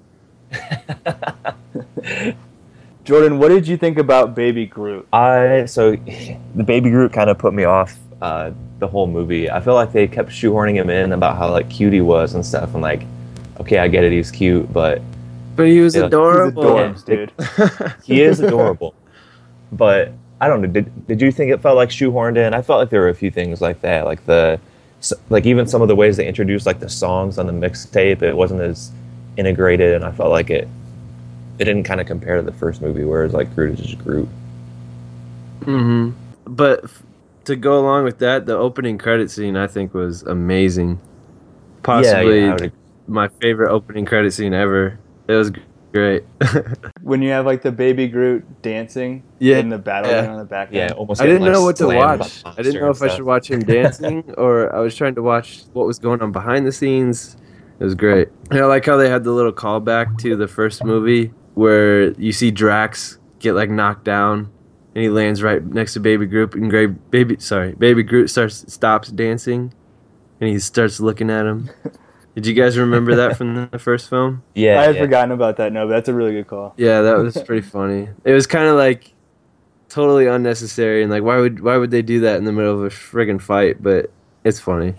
Jordan, 3.03 3.39
what 3.39 3.49
did 3.49 3.67
you 3.67 3.77
think 3.77 3.97
about 3.97 4.35
Baby 4.35 4.65
Groot? 4.65 5.07
I 5.11 5.65
so 5.65 5.95
the 5.95 6.63
baby 6.63 6.89
Groot 6.91 7.11
kind 7.13 7.29
of 7.29 7.37
put 7.37 7.53
me 7.53 7.63
off 7.63 7.97
uh, 8.21 8.51
the 8.79 8.87
whole 8.87 9.07
movie. 9.07 9.49
I 9.49 9.59
feel 9.61 9.73
like 9.73 9.91
they 9.91 10.07
kept 10.07 10.29
shoehorning 10.29 10.75
him 10.75 10.89
in 10.89 11.13
about 11.13 11.37
how 11.37 11.49
like 11.51 11.69
cute 11.69 11.93
he 11.93 12.01
was 12.01 12.35
and 12.35 12.45
stuff, 12.45 12.73
and 12.73 12.81
like, 12.81 13.03
okay, 13.59 13.79
I 13.79 13.87
get 13.87 14.03
it, 14.03 14.11
he's 14.11 14.29
cute, 14.31 14.71
but 14.71 15.01
But 15.55 15.67
he 15.67 15.79
was 15.79 15.95
Yeah. 15.95 16.05
Adorable. 16.05 16.77
He's 16.89 17.03
adorbs, 17.03 17.05
dude. 17.05 18.03
he 18.03 18.21
is 18.21 18.39
adorable. 18.41 18.93
But 19.71 20.11
I 20.41 20.47
don't 20.47 20.61
know. 20.61 20.67
Did 20.67 21.07
did 21.07 21.21
you 21.21 21.31
think 21.31 21.51
it 21.51 21.61
felt 21.61 21.75
like 21.77 21.89
shoehorned 21.89 22.37
in? 22.37 22.53
I 22.53 22.61
felt 22.61 22.79
like 22.79 22.89
there 22.89 23.01
were 23.01 23.09
a 23.09 23.15
few 23.15 23.31
things 23.31 23.59
like 23.61 23.81
that, 23.81 24.05
like 24.05 24.23
the 24.25 24.59
s- 24.99 25.13
like 25.29 25.45
even 25.45 25.65
some 25.67 25.81
of 25.81 25.87
the 25.87 25.95
ways 25.95 26.17
they 26.17 26.27
introduced 26.27 26.65
like 26.65 26.79
the 26.79 26.89
songs 26.89 27.37
on 27.39 27.47
the 27.47 27.53
mixtape. 27.53 28.21
It 28.21 28.35
wasn't 28.35 28.61
as 28.61 28.91
integrated, 29.39 29.95
and 29.95 30.03
I 30.05 30.11
felt 30.11 30.29
like 30.31 30.49
it 30.49 30.67
it 31.57 31.65
didn't 31.65 31.83
kind 31.83 31.99
of 31.99 32.07
compare 32.07 32.35
to 32.37 32.41
the 32.43 32.53
first 32.53 32.81
movie, 32.81 33.03
where 33.03 33.23
it's 33.25 33.33
like 33.33 33.53
Groot 33.55 33.79
is 33.79 33.85
just 33.85 33.97
Groot. 34.03 34.27
hmm 35.63 36.11
But 36.45 36.83
f- 36.85 37.03
to 37.45 37.55
go 37.55 37.79
along 37.79 38.03
with 38.03 38.19
that, 38.19 38.45
the 38.45 38.55
opening 38.57 38.97
credit 38.97 39.29
scene 39.31 39.55
I 39.57 39.67
think 39.67 39.93
was 39.93 40.23
amazing. 40.23 40.99
Possibly 41.83 42.41
yeah, 42.41 42.57
yeah, 42.61 42.69
my 43.07 43.27
favorite 43.41 43.71
opening 43.71 44.05
credit 44.05 44.31
scene 44.33 44.53
ever. 44.53 44.99
It 45.27 45.33
was 45.33 45.51
great. 45.93 46.23
When 47.01 47.21
you 47.23 47.31
have 47.31 47.45
like 47.45 47.63
the 47.63 47.71
Baby 47.71 48.07
Groot 48.07 48.61
dancing 48.61 49.23
Yeah. 49.39 49.57
in 49.57 49.69
the 49.69 49.77
battle 49.79 50.11
Yeah. 50.11 50.27
on 50.31 50.37
the 50.37 50.45
back. 50.45 50.69
yeah, 50.71 50.91
almost. 50.95 51.21
I 51.21 51.25
didn't 51.25 51.41
like, 51.41 51.53
know 51.53 51.63
what 51.63 51.75
to 51.77 51.87
watch. 51.87 52.43
I 52.45 52.61
didn't 52.61 52.75
know 52.79 52.85
monster 52.87 53.05
if 53.05 53.11
I 53.11 53.15
should 53.15 53.25
watch 53.25 53.49
him 53.49 53.61
dancing 53.61 54.23
or 54.37 54.73
I 54.75 54.79
was 54.79 54.95
trying 54.95 55.15
to 55.15 55.23
watch 55.23 55.63
what 55.73 55.87
was 55.87 55.97
going 55.97 56.21
on 56.21 56.31
behind 56.31 56.67
the 56.67 56.71
scenes. 56.71 57.35
It 57.79 57.83
was 57.83 57.95
great. 57.95 58.27
And 58.51 58.59
I 58.59 58.65
like 58.65 58.85
how 58.85 58.97
they 58.97 59.09
had 59.09 59.23
the 59.23 59.31
little 59.31 59.53
callback 59.53 60.17
to 60.19 60.35
the 60.35 60.47
first 60.47 60.83
movie 60.83 61.33
where 61.53 62.11
you 62.13 62.31
see 62.31 62.51
Drax 62.51 63.17
get 63.39 63.53
like 63.53 63.69
knocked 63.69 64.03
down 64.03 64.51
and 64.95 65.03
he 65.03 65.09
lands 65.09 65.41
right 65.41 65.63
next 65.65 65.93
to 65.93 65.99
Baby 65.99 66.25
Groot 66.25 66.53
and 66.55 66.69
Gra- 66.69 66.89
baby 66.89 67.37
sorry, 67.39 67.73
Baby 67.73 68.03
Groot 68.03 68.29
starts 68.29 68.71
stops 68.71 69.09
dancing 69.09 69.73
and 70.41 70.49
he 70.49 70.59
starts 70.59 70.99
looking 70.99 71.29
at 71.29 71.45
him. 71.45 71.69
Did 72.35 72.45
you 72.45 72.53
guys 72.53 72.77
remember 72.77 73.15
that 73.15 73.37
from 73.37 73.69
the 73.71 73.79
first 73.79 74.09
film? 74.09 74.43
Yeah, 74.55 74.79
I 74.79 74.83
had 74.83 74.95
yeah. 74.95 75.01
forgotten 75.01 75.31
about 75.31 75.57
that. 75.57 75.73
No, 75.73 75.87
but 75.87 75.93
that's 75.93 76.09
a 76.09 76.13
really 76.13 76.31
good 76.31 76.47
call. 76.47 76.73
Yeah, 76.77 77.01
that 77.01 77.17
was 77.17 77.41
pretty 77.45 77.65
funny. 77.65 78.09
It 78.23 78.33
was 78.33 78.45
kind 78.47 78.67
of 78.67 78.75
like 78.75 79.13
totally 79.87 80.27
unnecessary 80.27 81.01
and 81.01 81.11
like 81.11 81.23
why 81.23 81.37
would 81.37 81.61
why 81.61 81.77
would 81.77 81.91
they 81.91 82.01
do 82.01 82.19
that 82.21 82.37
in 82.37 82.43
the 82.43 82.51
middle 82.51 82.73
of 82.73 82.83
a 82.83 82.89
friggin' 82.89 83.41
fight? 83.41 83.81
But 83.81 84.11
it's 84.43 84.59
funny. 84.59 84.93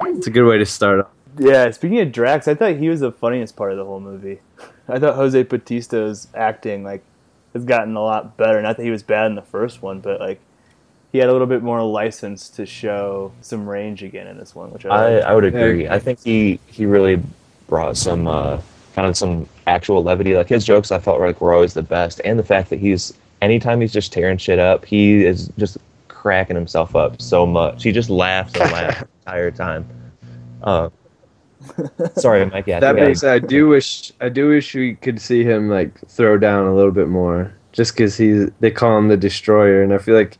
It's 0.00 0.26
a 0.26 0.30
good 0.30 0.48
way 0.48 0.58
to 0.58 0.66
start 0.66 1.00
off. 1.00 1.10
Yeah, 1.38 1.70
speaking 1.70 2.00
of 2.00 2.12
Drax, 2.12 2.48
I 2.48 2.54
thought 2.54 2.76
he 2.76 2.88
was 2.88 3.00
the 3.00 3.12
funniest 3.12 3.56
part 3.56 3.72
of 3.72 3.78
the 3.78 3.84
whole 3.84 4.00
movie. 4.00 4.40
I 4.88 4.98
thought 4.98 5.16
Jose 5.16 5.44
Batista's 5.44 6.28
acting, 6.34 6.84
like 6.84 7.02
has 7.52 7.64
gotten 7.64 7.96
a 7.96 8.02
lot 8.02 8.36
better. 8.36 8.60
Not 8.62 8.76
that 8.76 8.82
he 8.82 8.90
was 8.90 9.02
bad 9.02 9.26
in 9.26 9.34
the 9.34 9.42
first 9.42 9.82
one, 9.82 10.00
but 10.00 10.20
like 10.20 10.40
he 11.12 11.18
had 11.18 11.28
a 11.28 11.32
little 11.32 11.46
bit 11.46 11.62
more 11.62 11.82
license 11.82 12.48
to 12.50 12.66
show 12.66 13.32
some 13.40 13.68
range 13.68 14.02
again 14.02 14.26
in 14.26 14.38
this 14.38 14.54
one, 14.54 14.70
which 14.70 14.86
I, 14.86 14.88
I. 14.88 15.18
I 15.18 15.34
would 15.34 15.44
agree. 15.44 15.88
I 15.88 15.98
think 15.98 16.22
he 16.22 16.58
he 16.66 16.86
really 16.86 17.22
brought 17.68 17.96
some 17.96 18.26
uh, 18.26 18.60
kind 18.94 19.08
of 19.08 19.16
some 19.16 19.48
actual 19.66 20.02
levity. 20.02 20.34
Like 20.34 20.48
his 20.48 20.64
jokes, 20.64 20.90
I 20.90 20.98
felt 20.98 21.20
like 21.20 21.40
were 21.40 21.54
always 21.54 21.74
the 21.74 21.82
best, 21.82 22.20
and 22.24 22.38
the 22.38 22.44
fact 22.44 22.70
that 22.70 22.78
he's 22.78 23.14
anytime 23.42 23.80
he's 23.80 23.92
just 23.92 24.12
tearing 24.12 24.38
shit 24.38 24.58
up, 24.58 24.84
he 24.84 25.24
is 25.24 25.50
just 25.58 25.78
cracking 26.08 26.56
himself 26.56 26.96
up 26.96 27.20
so 27.20 27.46
much. 27.46 27.82
He 27.82 27.92
just 27.92 28.10
laughs 28.10 28.54
and 28.54 28.72
laughs 28.72 29.00
the 29.24 29.30
entire 29.30 29.50
time. 29.50 29.88
Uh, 30.62 30.90
sorry, 32.16 32.46
Mike. 32.46 32.66
Yeah, 32.66 32.80
That 32.80 32.96
yeah. 32.96 33.04
being 33.04 33.14
said, 33.14 33.34
I 33.42 33.46
do 33.46 33.68
wish 33.68 34.12
I 34.20 34.28
do 34.28 34.48
wish 34.48 34.74
we 34.74 34.94
could 34.96 35.20
see 35.20 35.44
him 35.44 35.68
like 35.68 35.98
throw 36.08 36.38
down 36.38 36.66
a 36.66 36.74
little 36.74 36.92
bit 36.92 37.08
more, 37.08 37.52
just 37.72 37.92
because 37.94 38.16
he's 38.16 38.50
they 38.60 38.70
call 38.70 38.96
him 38.98 39.08
the 39.08 39.16
destroyer, 39.16 39.82
and 39.82 39.92
I 39.94 39.98
feel 39.98 40.14
like 40.14 40.38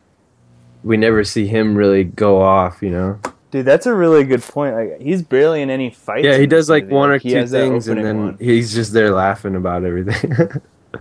we 0.83 0.97
never 0.97 1.23
see 1.23 1.45
him 1.47 1.75
really 1.75 2.03
go 2.03 2.41
off. 2.41 2.81
You 2.81 2.91
know? 2.91 3.19
Dude, 3.51 3.65
that's 3.65 3.85
a 3.87 3.93
really 3.95 4.23
good 4.23 4.43
point. 4.43 4.75
Like 4.75 5.01
he's 5.01 5.21
barely 5.23 5.61
in 5.61 5.69
any 5.69 5.89
fights. 5.89 6.25
Yeah, 6.25 6.37
he 6.37 6.45
does 6.47 6.69
like 6.69 6.83
movie. 6.83 6.95
one 6.95 7.09
or 7.11 7.17
he 7.17 7.31
two 7.31 7.47
things, 7.47 7.87
and 7.87 8.03
then 8.05 8.17
one. 8.19 8.37
he's 8.39 8.73
just 8.73 8.93
there 8.93 9.11
laughing 9.11 9.55
about 9.55 9.83
everything. 9.85 10.31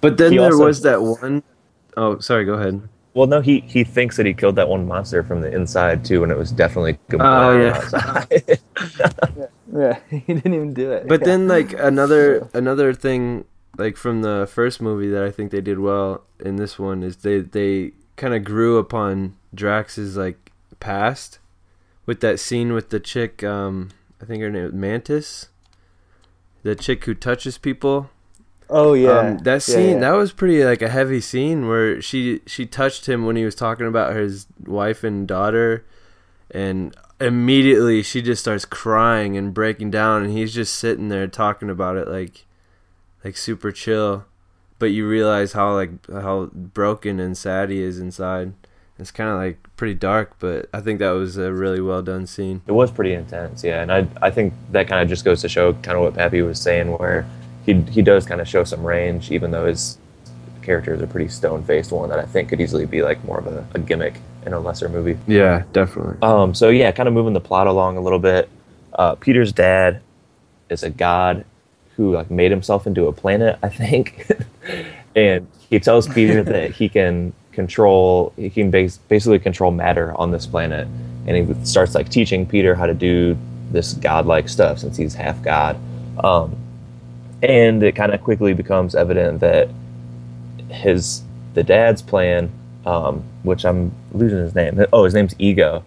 but 0.00 0.16
then 0.18 0.32
He 0.32 0.38
there 0.38 0.46
also- 0.52 0.64
was 0.66 0.82
that 0.82 1.00
one 1.02 1.42
oh 1.96 2.18
sorry, 2.18 2.44
go 2.44 2.54
ahead. 2.54 2.80
Well, 3.16 3.26
no, 3.26 3.40
he 3.40 3.60
he 3.60 3.82
thinks 3.82 4.18
that 4.18 4.26
he 4.26 4.34
killed 4.34 4.56
that 4.56 4.68
one 4.68 4.86
monster 4.86 5.22
from 5.22 5.40
the 5.40 5.50
inside 5.50 6.04
too, 6.04 6.22
and 6.22 6.30
it 6.30 6.36
was 6.36 6.52
definitely 6.52 6.98
Gamora 7.08 7.24
Oh, 7.24 7.58
yeah. 7.58 7.76
outside. 7.76 8.60
Yeah, 9.74 9.98
he 10.10 10.20
didn't 10.34 10.52
even 10.54 10.74
do 10.74 10.92
it. 10.92 11.08
But 11.08 11.20
Yeah. 11.20 11.24
then 11.24 11.48
like 11.48 11.72
another 11.72 12.48
another 12.54 12.92
thing 12.92 13.46
like 13.78 13.96
from 13.96 14.20
the 14.22 14.46
first 14.50 14.80
movie 14.82 15.08
that 15.10 15.22
I 15.24 15.30
think 15.30 15.50
they 15.50 15.60
did 15.62 15.78
well 15.80 16.24
in 16.40 16.56
this 16.56 16.78
one 16.78 17.02
is 17.02 17.16
they 17.18 17.40
they 17.40 17.92
kind 18.16 18.34
of 18.34 18.44
grew 18.44 18.76
upon 18.78 19.34
Drax's 19.54 20.16
like 20.16 20.52
past 20.78 21.38
with 22.04 22.20
that 22.20 22.38
scene 22.38 22.72
with 22.74 22.90
the 22.90 23.00
chick 23.00 23.42
um 23.42 23.90
I 24.20 24.24
think 24.26 24.42
her 24.42 24.50
name 24.50 24.64
was 24.64 24.72
Mantis 24.74 25.48
the 26.62 26.74
chick 26.74 27.04
who 27.04 27.14
touches 27.14 27.58
people 27.58 28.10
oh 28.70 28.94
yeah, 28.94 29.18
um, 29.18 29.38
that 29.38 29.52
Yeah, 29.54 29.58
scene 29.58 29.94
yeah. 29.94 30.00
that 30.00 30.12
was 30.12 30.32
pretty 30.32 30.64
like 30.64 30.82
a 30.82 30.88
heavy 30.88 31.20
scene 31.20 31.68
where 31.68 32.00
she 32.00 32.40
she 32.46 32.66
touched 32.66 33.06
him 33.08 33.24
when 33.26 33.36
he 33.36 33.44
was 33.44 33.54
talking 33.54 33.86
about 33.86 34.14
his 34.16 34.46
wife 34.64 35.04
and 35.04 35.26
daughter 35.26 35.84
and 36.50 36.94
immediately 37.20 38.02
she 38.02 38.20
just 38.22 38.42
starts 38.42 38.64
crying 38.64 39.36
and 39.36 39.54
breaking 39.54 39.90
down 39.90 40.22
and 40.24 40.32
he's 40.32 40.52
just 40.54 40.74
sitting 40.74 41.08
there 41.08 41.26
talking 41.26 41.70
about 41.70 41.96
it 41.96 42.08
like 42.08 42.44
like 43.24 43.36
super 43.36 43.72
chill. 43.72 44.24
But 44.78 44.86
you 44.86 45.08
realize 45.08 45.52
how 45.52 45.72
like 45.74 45.90
how 46.10 46.46
broken 46.52 47.18
and 47.18 47.36
sad 47.36 47.70
he 47.70 47.80
is 47.80 47.98
inside. 47.98 48.52
It's 48.98 49.10
kind 49.10 49.28
of 49.30 49.36
like 49.36 49.58
pretty 49.76 49.92
dark 49.92 50.34
but 50.38 50.70
i 50.72 50.80
think 50.80 51.00
that 51.00 51.10
was 51.10 51.36
a 51.36 51.52
really 51.52 51.80
well 51.82 52.00
done 52.02 52.26
scene. 52.26 52.62
It 52.66 52.72
was 52.72 52.90
pretty 52.90 53.12
intense, 53.12 53.62
yeah, 53.62 53.82
and 53.82 53.92
I 53.92 54.06
I 54.22 54.30
think 54.30 54.54
that 54.72 54.88
kind 54.88 55.02
of 55.02 55.08
just 55.08 55.24
goes 55.24 55.40
to 55.42 55.48
show 55.48 55.72
kind 55.74 55.96
of 55.98 56.02
what 56.02 56.14
Pappy 56.14 56.40
was 56.42 56.58
saying, 56.60 56.90
where 56.96 57.26
he 57.66 57.80
he 57.82 58.00
does 58.00 58.24
kind 58.24 58.40
of 58.40 58.48
show 58.48 58.64
some 58.64 58.84
range, 58.86 59.30
even 59.30 59.50
though 59.50 59.66
his 59.66 59.98
character 60.62 60.94
is 60.94 61.02
a 61.02 61.06
pretty 61.06 61.28
stone 61.28 61.62
faced 61.62 61.92
one 61.92 62.08
that 62.08 62.18
I 62.18 62.24
think 62.24 62.48
could 62.48 62.60
easily 62.60 62.86
be 62.86 63.02
like 63.02 63.22
more 63.24 63.38
of 63.38 63.46
a, 63.46 63.66
a 63.74 63.78
gimmick 63.78 64.20
in 64.44 64.52
a 64.52 64.58
lesser 64.58 64.88
movie. 64.88 65.18
yeah 65.26 65.62
definitely 65.72 66.16
Um, 66.22 66.54
so 66.54 66.70
yeah, 66.70 66.90
kind 66.92 67.08
of 67.08 67.14
moving 67.14 67.34
the 67.34 67.40
plot 67.40 67.66
along 67.66 67.96
a 67.96 68.00
little 68.00 68.18
bit. 68.18 68.48
Uh, 68.92 69.14
Peter's 69.16 69.52
dad 69.52 70.00
is 70.68 70.82
a 70.82 70.90
god 70.90 71.44
who 71.96 72.12
like 72.12 72.30
made 72.30 72.50
himself 72.50 72.86
into 72.86 73.06
a 73.06 73.12
planet, 73.12 73.58
I 73.62 73.68
think, 73.68 74.30
and 75.16 75.46
he 75.70 75.78
tells 75.80 76.08
Peter 76.08 76.42
that 76.42 76.72
he 76.72 76.88
can 76.88 77.32
control, 77.52 78.32
he 78.36 78.50
can 78.50 78.70
base, 78.70 78.98
basically 78.98 79.38
control 79.38 79.70
matter 79.70 80.14
on 80.14 80.30
this 80.30 80.46
planet, 80.46 80.86
and 81.26 81.36
he 81.36 81.64
starts 81.64 81.94
like 81.94 82.08
teaching 82.08 82.46
Peter 82.46 82.74
how 82.74 82.86
to 82.86 82.94
do 82.94 83.36
this 83.70 83.94
godlike 83.94 84.48
stuff 84.48 84.78
since 84.78 84.96
he's 84.96 85.14
half 85.14 85.42
god. 85.42 85.76
Um, 86.22 86.56
and 87.42 87.82
it 87.82 87.92
kind 87.96 88.12
of 88.12 88.22
quickly 88.22 88.54
becomes 88.54 88.94
evident 88.94 89.40
that 89.40 89.68
his 90.70 91.22
the 91.54 91.62
dad's 91.62 92.02
plan, 92.02 92.50
um, 92.84 93.22
which 93.42 93.64
I'm 93.64 93.92
losing 94.12 94.38
his 94.38 94.54
name. 94.54 94.84
Oh, 94.92 95.04
his 95.04 95.14
name's 95.14 95.34
Ego. 95.38 95.84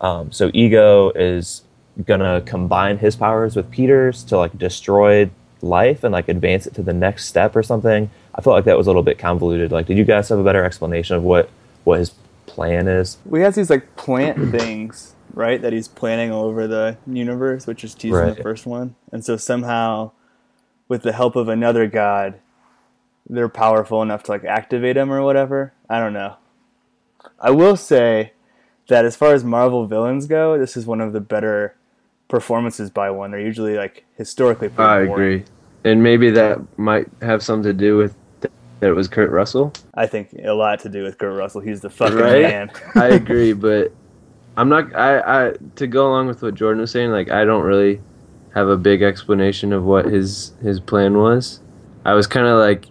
Um, 0.00 0.32
so 0.32 0.50
Ego 0.54 1.10
is 1.10 1.62
gonna 2.06 2.40
combine 2.46 2.98
his 2.98 3.16
powers 3.16 3.56
with 3.56 3.70
Peter's 3.70 4.22
to 4.24 4.38
like 4.38 4.56
destroy 4.56 5.28
life 5.62 6.04
and 6.04 6.12
like 6.12 6.28
advance 6.28 6.66
it 6.66 6.74
to 6.74 6.82
the 6.82 6.92
next 6.94 7.26
step 7.26 7.54
or 7.54 7.62
something. 7.62 8.10
I 8.34 8.40
felt 8.40 8.54
like 8.54 8.64
that 8.64 8.78
was 8.78 8.86
a 8.86 8.90
little 8.90 9.02
bit 9.02 9.18
convoluted. 9.18 9.72
Like, 9.72 9.86
did 9.86 9.98
you 9.98 10.04
guys 10.04 10.28
have 10.30 10.38
a 10.38 10.44
better 10.44 10.64
explanation 10.64 11.16
of 11.16 11.22
what 11.22 11.50
what 11.84 11.98
his 11.98 12.14
plan 12.46 12.88
is? 12.88 13.18
we 13.26 13.40
has 13.42 13.54
these 13.56 13.68
like 13.70 13.96
plant 13.96 14.50
things, 14.58 15.14
right? 15.34 15.60
That 15.60 15.72
he's 15.74 15.88
planning 15.88 16.30
all 16.32 16.44
over 16.46 16.66
the 16.66 16.96
universe, 17.06 17.66
which 17.66 17.84
is 17.84 17.94
teasing 17.94 18.12
Right. 18.16 18.36
the 18.36 18.42
first 18.42 18.64
one. 18.66 18.94
And 19.12 19.22
so 19.24 19.36
somehow, 19.36 20.12
with 20.90 21.02
the 21.02 21.12
help 21.12 21.36
of 21.36 21.48
another 21.48 21.86
god, 21.86 22.34
they're 23.28 23.48
powerful 23.48 24.02
enough 24.02 24.24
to 24.24 24.32
like 24.32 24.44
activate 24.44 24.96
him 24.98 25.10
or 25.10 25.22
whatever. 25.22 25.72
I 25.88 26.00
don't 26.00 26.12
know. 26.12 26.36
I 27.38 27.50
will 27.52 27.76
say 27.76 28.32
that 28.88 29.04
as 29.04 29.14
far 29.16 29.32
as 29.32 29.44
Marvel 29.44 29.86
villains 29.86 30.26
go, 30.26 30.58
this 30.58 30.76
is 30.76 30.84
one 30.84 31.00
of 31.00 31.12
the 31.12 31.20
better 31.20 31.76
performances 32.28 32.90
by 32.90 33.10
one. 33.10 33.30
They're 33.30 33.40
usually 33.40 33.76
like 33.76 34.04
historically. 34.16 34.68
i 34.78 35.04
boring. 35.06 35.10
agree 35.12 35.44
and 35.84 36.02
maybe 36.02 36.30
that 36.30 36.60
might 36.78 37.08
have 37.22 37.42
something 37.42 37.62
to 37.62 37.72
do 37.72 37.96
with 37.96 38.14
that 38.40 38.50
it 38.82 38.92
was 38.92 39.08
kurt 39.08 39.30
russell 39.30 39.72
I 39.94 40.06
think 40.06 40.32
a 40.44 40.52
lot 40.52 40.80
to 40.80 40.88
do 40.88 41.02
with 41.02 41.18
Kurt 41.18 41.36
Russell. 41.36 41.60
He's 41.60 41.80
the 41.80 41.90
fucking 41.90 42.16
Right? 42.18 42.42
man. 42.42 42.70
I 42.94 43.08
agree, 43.08 43.52
but 43.68 43.92
I'm 44.56 44.68
not. 44.68 44.94
I, 44.94 45.48
I 45.48 45.52
to 45.76 45.86
go 45.86 46.08
along 46.08 46.26
with 46.28 46.42
what 46.42 46.54
Jordan 46.54 46.80
was 46.80 46.90
saying. 46.90 47.10
Like 47.10 47.30
I 47.30 47.44
don't 47.44 47.62
really 47.62 48.00
have 48.54 48.68
a 48.68 48.76
big 48.76 49.02
explanation 49.02 49.72
of 49.72 49.84
what 49.84 50.06
his 50.06 50.52
his 50.62 50.80
plan 50.80 51.18
was. 51.18 51.60
I 52.04 52.14
was 52.14 52.26
kind 52.26 52.46
of 52.46 52.58
like, 52.58 52.86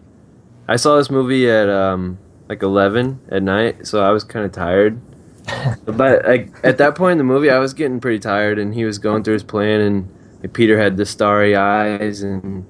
I 0.67 0.75
saw 0.75 0.97
this 0.97 1.09
movie 1.09 1.49
at 1.49 1.69
um 1.69 2.17
like 2.47 2.63
11 2.63 3.19
at 3.29 3.43
night, 3.43 3.85
so 3.85 4.03
I 4.03 4.11
was 4.11 4.23
kind 4.23 4.45
of 4.45 4.51
tired. 4.51 4.99
but 5.85 6.25
like 6.25 6.53
at 6.63 6.77
that 6.77 6.95
point 6.95 7.13
in 7.13 7.17
the 7.17 7.23
movie, 7.23 7.49
I 7.49 7.59
was 7.59 7.73
getting 7.73 7.99
pretty 7.99 8.19
tired, 8.19 8.59
and 8.59 8.73
he 8.73 8.85
was 8.85 8.97
going 8.97 9.23
through 9.23 9.33
his 9.33 9.43
plan, 9.43 9.81
and 9.81 10.09
like, 10.41 10.53
Peter 10.53 10.79
had 10.79 10.97
the 10.97 11.05
starry 11.05 11.55
eyes 11.55 12.21
and 12.21 12.65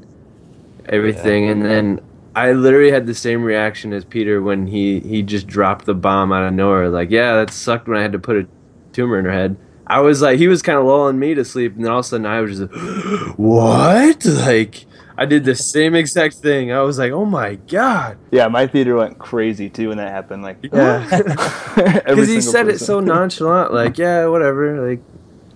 everything, 0.88 1.50
and 1.50 1.64
then 1.64 2.02
I 2.36 2.54
literally 2.54 2.92
had 2.92 3.06
the 3.06 3.14
same 3.14 3.44
reaction 3.44 3.92
as 3.92 4.06
Peter 4.06 4.42
when 4.42 4.68
he 4.68 5.00
he 5.02 5.22
just 5.22 5.48
dropped 5.48 5.86
the 5.86 5.94
bomb 5.94 6.32
out 6.32 6.44
of 6.44 6.54
nowhere. 6.54 6.90
Like, 6.90 7.10
yeah, 7.10 7.36
that 7.36 7.52
sucked 7.52 7.88
when 7.88 7.98
I 7.98 8.02
had 8.02 8.14
to 8.14 8.20
put 8.20 8.38
a 8.38 8.48
tumor 8.94 9.20
in 9.20 9.26
her 9.26 9.32
head. 9.32 9.58
I 9.90 10.02
was 10.02 10.22
like, 10.22 10.38
he 10.38 10.48
was 10.48 10.62
kind 10.62 10.78
of 10.78 10.86
lulling 10.86 11.18
me 11.18 11.34
to 11.34 11.44
sleep, 11.44 11.76
and 11.76 11.84
then 11.84 11.92
all 11.92 12.00
of 12.00 12.06
a 12.06 12.08
sudden 12.08 12.26
I 12.26 12.42
was 12.42 12.60
just 12.60 12.72
like, 12.72 13.38
what? 13.38 14.24
Like, 14.24 14.86
I 15.18 15.26
did 15.26 15.44
the 15.44 15.56
same 15.56 15.96
exact 15.96 16.36
thing. 16.36 16.72
I 16.72 16.82
was 16.82 16.98
like, 17.00 17.12
oh 17.12 17.26
my 17.26 17.56
god, 17.56 18.18
Yeah, 18.32 18.48
my 18.48 18.68
theater 18.68 18.96
went 18.96 19.18
crazy 19.18 19.70
too 19.70 19.90
when 19.90 19.98
that 19.98 20.12
happened. 20.12 20.44
Like, 20.44 20.58
Yeah. 20.72 21.04
Because 21.76 22.28
he 22.28 22.40
single 22.40 22.52
said 22.52 22.68
it 22.70 22.80
so 22.80 23.00
nonchalant. 23.00 23.74
Like, 23.74 23.98
yeah, 23.98 24.28
whatever. 24.28 24.90
Like, 24.90 25.02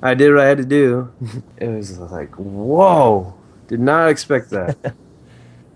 I 0.01 0.15
did 0.15 0.33
what 0.33 0.43
I 0.43 0.47
had 0.47 0.57
to 0.57 0.65
do. 0.65 1.11
It 1.57 1.69
was 1.69 1.97
like, 1.97 2.33
whoa, 2.35 3.33
did 3.67 3.79
not 3.79 4.09
expect 4.09 4.49
that. 4.49 4.95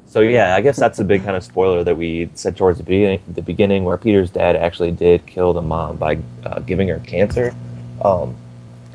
So 0.06 0.22
yeah, 0.22 0.56
I 0.56 0.62
guess 0.62 0.78
that's 0.78 1.00
a 1.00 1.04
big 1.04 1.24
kind 1.24 1.38
of 1.38 1.44
spoiler 1.44 1.84
that 1.84 1.96
we 1.96 2.30
said 2.34 2.58
towards 2.58 2.80
the 2.80 2.84
beginning, 2.84 3.22
the 3.28 3.42
beginning 3.42 3.84
where 3.84 3.98
Peter's 3.98 4.32
dad 4.32 4.56
actually 4.56 4.92
did 4.92 5.26
kill 5.28 5.54
the 5.54 5.62
mom 5.62 5.98
by 5.98 6.18
uh, 6.46 6.60
giving 6.60 6.88
her 6.88 7.00
cancer. 7.00 7.54
Um, 8.02 8.36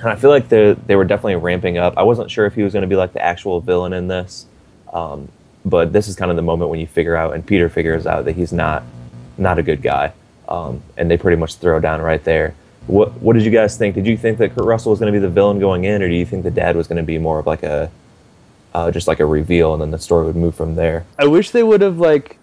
and 0.03 0.11
I 0.11 0.17
feel 0.17 0.31
like 0.31 0.49
they 0.49 0.75
they 0.87 0.97
were 0.97 1.05
definitely 1.05 1.37
ramping 1.37 1.79
up. 1.79 1.95
I 1.97 2.03
wasn't 2.03 2.31
sure 2.31 2.45
if 2.47 2.55
he 2.55 2.63
was 2.63 2.73
going 2.73 2.83
to 2.83 2.89
be 2.89 2.97
like 2.97 3.13
the 3.13 3.23
actual 3.23 3.61
villain 3.61 3.93
in 3.93 4.09
this, 4.09 4.47
um, 4.93 5.29
but 5.65 5.93
this 5.93 6.09
is 6.09 6.17
kind 6.17 6.31
of 6.31 6.37
the 6.37 6.43
moment 6.43 6.71
when 6.71 6.81
you 6.81 6.87
figure 6.87 7.17
out, 7.17 7.35
and 7.35 7.47
Peter 7.47 7.69
figures 7.69 8.07
out 8.07 8.25
that 8.25 8.33
he's 8.33 8.53
not 8.53 8.83
not 9.39 9.59
a 9.59 9.63
good 9.63 9.81
guy, 9.81 10.13
um, 10.49 10.83
and 10.97 11.11
they 11.11 11.17
pretty 11.17 11.37
much 11.37 11.57
throw 11.57 11.81
down 11.81 12.01
right 12.01 12.23
there. 12.25 12.55
What 12.89 13.13
what 13.21 13.35
did 13.35 13.45
you 13.45 13.51
guys 13.51 13.77
think? 13.77 13.95
Did 13.95 14.07
you 14.07 14.17
think 14.17 14.39
that 14.39 14.55
Kurt 14.55 14.65
Russell 14.65 14.91
was 14.91 14.99
going 14.99 15.13
to 15.13 15.19
be 15.19 15.23
the 15.23 15.33
villain 15.33 15.61
going 15.61 15.85
in, 15.85 16.03
or 16.03 16.09
do 16.09 16.15
you 16.15 16.27
think 16.27 16.43
the 16.43 16.51
dad 16.51 16.77
was 16.77 16.89
going 16.89 16.97
to 16.97 17.03
be 17.05 17.19
more 17.19 17.39
of 17.39 17.47
like 17.47 17.63
a 17.63 17.91
uh, 18.75 18.91
just 18.91 19.07
like 19.07 19.21
a 19.21 19.27
reveal, 19.27 19.73
and 19.73 19.81
then 19.81 19.91
the 19.91 19.99
story 19.99 20.27
would 20.27 20.37
move 20.37 20.55
from 20.55 20.75
there? 20.75 21.07
I 21.19 21.27
wish 21.27 21.51
they 21.51 21.63
would 21.63 21.81
have 21.81 21.99
like 21.99 22.39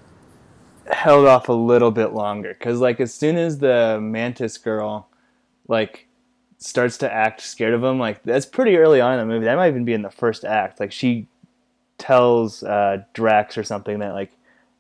held 0.89 1.28
off 1.28 1.50
a 1.50 1.54
little 1.54 1.92
bit 1.92 2.13
longer 2.13 2.56
because 2.58 2.80
like 2.80 3.00
as 3.00 3.13
soon 3.13 3.38
as 3.38 3.60
the 3.60 4.00
mantis 4.01 4.58
girl 4.58 5.08
like 5.68 6.08
starts 6.60 6.98
to 6.98 7.12
act 7.12 7.39
scared 7.42 7.74
of 7.74 7.82
him 7.84 7.98
like 8.00 8.22
that's 8.24 8.46
pretty 8.46 8.75
early 8.78 9.00
on 9.01 9.13
in 9.13 9.20
the 9.20 9.25
movie. 9.34 9.46
That 9.46 9.56
might 9.56 9.70
even 9.70 9.86
be 9.86 9.94
in 9.94 10.01
the 10.01 10.10
first 10.12 10.44
act. 10.46 10.80
Like 10.80 10.92
she 10.92 11.28
tells 11.98 12.63
uh 12.63 13.04
drax 13.13 13.58
or 13.58 13.63
something 13.63 14.00
that 14.00 14.13
like 14.13 14.32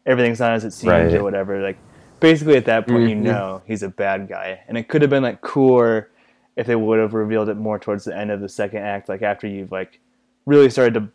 everything's 0.05 0.39
not 0.39 0.53
as 0.53 0.63
it 0.65 0.71
seems 0.71 0.89
Right. 0.91 1.13
or 1.13 1.23
whatever. 1.23 1.61
Like 1.61 1.77
basically 2.19 2.55
at 2.57 2.65
that 2.65 2.87
point 2.87 3.09
you 3.09 3.15
Mhm. 3.15 3.21
know 3.23 3.61
he's 3.65 3.83
a 3.83 3.89
bad 3.89 4.27
guy. 4.27 4.59
And 4.67 4.77
it 4.77 4.87
could 4.87 5.01
have 5.01 5.09
been 5.09 5.23
like 5.23 5.41
cooler 5.41 6.09
if 6.55 6.67
they 6.67 6.75
would 6.75 6.99
have 6.99 7.13
revealed 7.13 7.47
it 7.49 7.55
more 7.55 7.79
towards 7.79 8.03
the 8.05 8.15
end 8.17 8.31
of 8.31 8.41
the 8.41 8.49
second 8.49 8.79
act. 8.83 9.07
Like 9.09 9.21
after 9.21 9.47
you've 9.47 9.71
like 9.71 9.99
really 10.45 10.69
started 10.69 10.93
to 10.95 11.09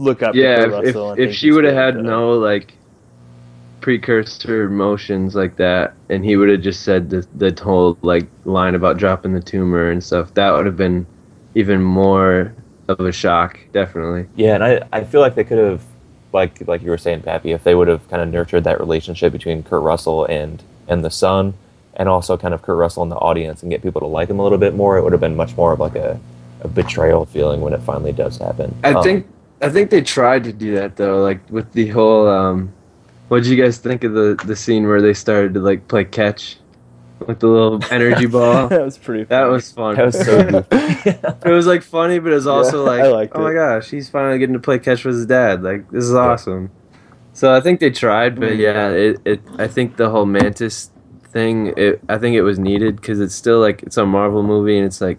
look 0.00 0.22
up 0.22 0.34
yeah, 0.34 0.64
if 0.64 0.70
Russell 0.72 1.12
if, 1.12 1.18
and 1.18 1.28
if 1.28 1.34
she 1.34 1.50
would 1.52 1.64
have 1.64 1.74
had 1.74 1.96
no 2.02 2.32
like 2.32 2.74
precursor 3.86 4.68
motions 4.68 5.36
like 5.36 5.54
that, 5.56 5.94
and 6.08 6.24
he 6.24 6.34
would 6.36 6.48
have 6.48 6.60
just 6.60 6.82
said 6.82 7.08
the 7.08 7.24
the 7.36 7.56
whole 7.62 7.96
like 8.02 8.26
line 8.44 8.74
about 8.74 8.96
dropping 8.98 9.32
the 9.32 9.40
tumor 9.40 9.90
and 9.92 10.02
stuff, 10.02 10.34
that 10.34 10.50
would 10.50 10.66
have 10.66 10.76
been 10.76 11.06
even 11.54 11.80
more 11.80 12.52
of 12.88 12.98
a 12.98 13.12
shock, 13.12 13.60
definitely. 13.72 14.26
Yeah, 14.34 14.56
and 14.56 14.64
I, 14.64 14.80
I 14.92 15.04
feel 15.04 15.20
like 15.20 15.36
they 15.36 15.44
could 15.44 15.58
have, 15.58 15.84
like 16.32 16.66
like 16.66 16.82
you 16.82 16.90
were 16.90 16.98
saying, 16.98 17.22
Pappy, 17.22 17.52
if 17.52 17.62
they 17.62 17.76
would 17.76 17.86
have 17.86 18.08
kind 18.10 18.22
of 18.22 18.28
nurtured 18.28 18.64
that 18.64 18.80
relationship 18.80 19.32
between 19.32 19.62
Kurt 19.62 19.82
Russell 19.84 20.24
and 20.26 20.64
and 20.88 21.04
the 21.04 21.10
son, 21.10 21.54
and 21.94 22.08
also 22.08 22.36
kind 22.36 22.54
of 22.54 22.62
Kurt 22.62 22.76
Russell 22.78 23.04
in 23.04 23.08
the 23.08 23.16
audience, 23.16 23.62
and 23.62 23.70
get 23.70 23.82
people 23.82 24.00
to 24.00 24.08
like 24.08 24.28
him 24.30 24.40
a 24.40 24.42
little 24.42 24.58
bit 24.58 24.74
more, 24.74 24.98
it 24.98 25.02
would 25.04 25.12
have 25.12 25.20
been 25.20 25.36
much 25.36 25.56
more 25.56 25.72
of 25.72 25.78
like 25.78 25.94
a, 25.94 26.18
a 26.62 26.68
betrayal 26.68 27.24
feeling 27.24 27.60
when 27.60 27.72
it 27.72 27.82
finally 27.82 28.12
does 28.12 28.38
happen. 28.38 28.74
I 28.82 28.94
Um, 28.94 29.02
think 29.02 29.26
I 29.62 29.70
think 29.70 29.90
they 29.90 30.02
tried 30.02 30.44
to 30.44 30.52
do 30.52 30.74
that 30.74 30.96
though, 30.96 31.22
like 31.22 31.48
with 31.50 31.72
the 31.72 31.86
whole. 31.88 32.28
um 32.28 32.72
What 33.28 33.42
did 33.42 33.46
you 33.48 33.60
guys 33.62 33.78
think 33.78 34.04
of 34.04 34.12
the 34.12 34.40
the 34.44 34.56
scene 34.56 34.86
where 34.86 35.00
they 35.02 35.14
started 35.14 35.54
to 35.54 35.60
like 35.60 35.88
play 35.88 36.04
catch 36.04 36.58
with 37.26 37.40
the 37.40 37.48
little 37.48 37.80
energy 37.90 38.26
ball? 38.26 38.68
that 38.68 38.82
was 38.84 38.98
pretty. 38.98 39.24
That 39.24 39.44
was 39.44 39.72
fun. 39.72 39.96
that 39.96 40.06
was 40.06 40.18
so 40.24 40.44
goofy. 40.44 40.68
it 41.48 41.52
was 41.52 41.66
like 41.66 41.82
funny, 41.82 42.18
but 42.18 42.32
it 42.32 42.36
was 42.36 42.46
also 42.46 42.84
Yeah, 42.84 42.90
like, 42.90 43.00
I 43.02 43.08
liked 43.08 43.32
oh 43.36 43.42
my 43.42 43.52
gosh, 43.52 43.90
he's 43.90 44.08
finally 44.08 44.38
getting 44.38 44.52
to 44.54 44.60
play 44.60 44.78
catch 44.78 45.04
with 45.04 45.16
his 45.16 45.26
dad. 45.26 45.62
Like 45.62 45.90
this 45.90 46.04
is 46.04 46.14
awesome. 46.14 46.70
So 47.32 47.52
I 47.54 47.60
think 47.60 47.80
they 47.80 47.90
tried, 47.90 48.36
but 48.40 48.52
Mm. 48.52 48.58
yeah, 48.58 48.88
it, 48.90 49.20
it 49.24 49.40
I 49.58 49.66
think 49.66 49.96
the 49.96 50.08
whole 50.08 50.24
Mantis 50.26 50.90
thing, 51.32 51.74
it, 51.76 52.00
I 52.08 52.16
think 52.18 52.34
it 52.36 52.42
was 52.42 52.58
needed 52.58 52.96
because 52.96 53.20
it's 53.20 53.34
still 53.34 53.58
like 53.60 53.82
it's 53.82 53.96
a 53.96 54.06
Marvel 54.06 54.42
movie 54.42 54.76
and 54.78 54.86
it's 54.86 55.00
like 55.00 55.18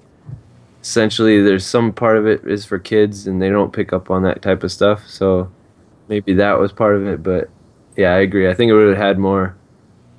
essentially 0.82 1.42
there's 1.44 1.66
some 1.66 1.92
part 1.92 2.18
of 2.18 2.26
it 2.26 2.46
is 2.46 2.66
for 2.66 2.80
kids 2.80 3.28
and 3.28 3.42
they 3.42 3.50
don't 3.50 3.74
pick 3.74 3.92
up 3.92 4.10
on 4.10 4.24
that 4.24 4.42
type 4.42 4.64
of 4.64 4.72
stuff. 4.72 5.06
So 5.08 5.52
maybe 6.08 6.34
that 6.36 6.58
was 6.60 6.72
part 6.72 6.96
of 6.96 7.06
it, 7.06 7.22
but 7.22 7.50
yeah, 7.98 8.14
I 8.14 8.20
agree. 8.20 8.50
I 8.50 8.54
think 8.54 8.70
it 8.70 8.74
would 8.74 8.90
have 8.90 8.98
had 8.98 9.18
more 9.20 9.56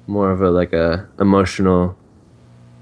more 0.06 0.30
of 0.30 0.40
a 0.42 0.50
like 0.50 0.72
a 0.72 1.08
emotional 1.20 1.96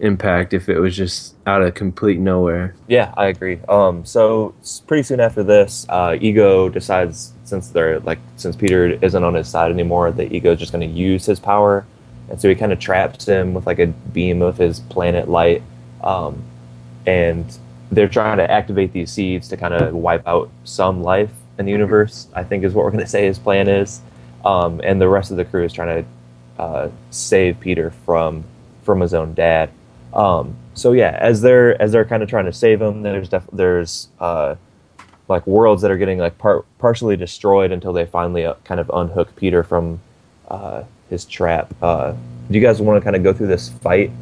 impact 0.01 0.53
if 0.53 0.69
it 0.69 0.79
was 0.79 0.97
just 0.97 1.35
out 1.47 1.63
of 1.63 1.75
complete 1.75 2.19
nowhere. 2.19 2.75
Yeah, 2.89 3.13
I 3.17 3.27
agree. 3.27 3.61
Um, 3.69 4.05
so 4.05 4.55
pretty 4.87 5.03
soon 5.03 5.21
after 5.21 5.43
this, 5.43 5.87
uh, 5.89 6.17
Ego 6.21 6.69
decides 6.69 7.33
since 7.45 7.69
they're 7.69 8.01
like 8.01 8.19
since 8.37 8.57
Peter 8.57 8.99
isn't 9.03 9.23
on 9.23 9.35
his 9.35 9.49
side 9.49 9.71
anymore, 9.71 10.11
that 10.13 10.33
Ego 10.33 10.53
is 10.53 10.59
just 10.59 10.73
going 10.73 10.89
to 10.89 10.95
use 10.99 11.27
his 11.27 11.41
power, 11.41 11.87
and 12.29 12.41
so 12.41 12.49
he 12.49 12.55
kind 12.55 12.73
of 12.73 12.79
traps 12.79 13.27
him 13.27 13.55
with 13.55 13.67
like 13.67 13.79
a 13.79 13.87
beam 13.87 14.43
of 14.43 14.57
his 14.57 14.81
planet 14.81 15.29
light, 15.29 15.63
um, 16.03 16.43
and 17.07 17.59
they're 17.91 18.09
trying 18.09 18.39
to 18.39 18.51
activate 18.51 18.93
these 18.93 19.13
seeds 19.13 19.49
to 19.49 19.57
kind 19.57 19.73
of 19.73 19.95
wipe 19.95 20.27
out 20.27 20.51
some 20.65 21.03
life 21.03 21.31
in 21.59 21.67
the 21.67 21.73
universe. 21.73 22.29
I 22.35 22.45
think 22.45 22.65
is 22.65 22.75
what 22.75 22.85
we're 22.85 22.91
going 22.91 23.05
to 23.05 23.11
say 23.11 23.27
his 23.27 23.39
plan 23.39 23.69
is, 23.69 24.01
um, 24.47 24.81
and 24.85 25.01
the 25.01 25.09
rest 25.09 25.33
of 25.33 25.37
the 25.37 25.45
crew 25.45 25.65
is 25.65 25.73
trying 25.73 26.05
to 26.05 26.63
uh, 26.63 26.91
save 27.11 27.59
Peter 27.59 27.91
from 28.05 28.45
from 28.85 29.01
his 29.01 29.13
own 29.13 29.35
dad. 29.35 29.71
Um, 30.15 30.57
so 30.75 30.93
yeah, 30.93 31.19
as 31.21 31.43
they're 31.43 31.81
as 31.83 31.91
they're 31.91 32.05
kind 32.05 32.23
of 32.23 32.29
trying 32.29 32.45
to 32.45 32.53
save 32.53 32.81
him, 32.81 33.03
there's 33.03 33.29
def- 33.29 33.51
there's 33.53 34.09
uh, 34.21 34.55
like 35.29 35.45
worlds 35.49 35.83
that 35.83 35.91
are 35.91 35.99
getting 35.99 36.19
like 36.19 36.39
par- 36.39 36.65
partially 36.79 37.17
destroyed 37.17 37.73
until 37.73 37.93
they 37.93 38.07
finally 38.07 38.47
uh, 38.47 38.55
kind 38.63 38.79
of 38.79 38.89
unhook 38.95 39.35
Peter 39.35 39.65
from 39.65 40.01
uh, 40.49 40.85
his 41.11 41.25
trap. 41.25 41.75
Uh, 41.83 42.13
do 42.13 42.55
you 42.57 42.61
guys 42.61 42.81
want 42.81 43.01
to 43.01 43.05
kind 43.05 43.17
of 43.17 43.25
go 43.25 43.33
through 43.33 43.49
this 43.49 43.69
fight? 43.69 44.13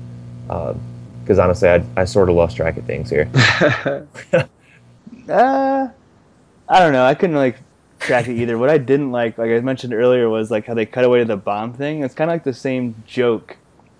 Because 0.47 1.39
honestly, 1.39 1.69
I, 1.69 1.85
I 1.97 2.05
sort 2.07 2.31
of 2.31 2.37
lost 2.37 2.57
track 2.57 2.79
of 2.79 2.85
things 2.87 3.11
here. 3.11 3.31
Uh, 5.27 5.89
I 6.69 6.81
don't 6.81 6.93
know. 6.93 7.07
I 7.07 7.15
couldn't 7.15 7.37
like 7.37 7.57
track 8.05 8.29
it 8.29 8.35
either. 8.37 8.57
What 8.59 8.71
I 8.71 8.79
didn't 8.79 9.11
like, 9.13 9.39
like 9.39 9.51
I 9.51 9.61
mentioned 9.61 9.93
earlier, 9.95 10.29
was 10.29 10.51
like 10.51 10.67
how 10.67 10.75
they 10.75 10.87
cut 10.87 11.05
away 11.05 11.19
to 11.21 11.25
the 11.25 11.37
bomb 11.37 11.73
thing. 11.73 12.03
It's 12.05 12.15
kind 12.15 12.31
of 12.31 12.35
like 12.35 12.45
the 12.45 12.55
same 12.55 12.95
joke 13.07 13.57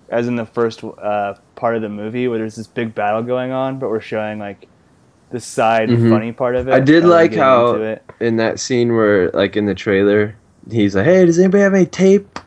as 0.09 0.27
in 0.27 0.35
the 0.35 0.45
first 0.45 0.83
uh, 0.83 1.33
part 1.55 1.75
of 1.75 1.81
the 1.81 1.89
movie, 1.89 2.27
where 2.27 2.37
there's 2.37 2.55
this 2.55 2.67
big 2.67 2.93
battle 2.95 3.23
going 3.23 3.51
on, 3.51 3.79
but 3.79 3.89
we're 3.89 3.99
showing 4.01 4.39
like 4.39 4.67
the 5.31 5.39
side 5.39 5.89
Mhm. 5.89 6.09
funny 6.11 6.31
part 6.31 6.55
of 6.55 6.67
it. 6.67 6.73
I 6.73 6.79
did 6.79 7.03
like 7.03 7.33
how- 7.33 7.97
in 8.19 8.37
that 8.37 8.59
scene 8.59 8.93
where 8.95 9.29
like 9.31 9.57
in 9.57 9.65
the 9.65 9.73
trailer 9.75 10.35
he's 10.71 10.95
like 10.95 11.05
hey 11.05 11.23
does 11.25 11.37
anybody 11.37 11.61
have 11.61 11.73
any 11.75 11.85
tape 11.85 12.39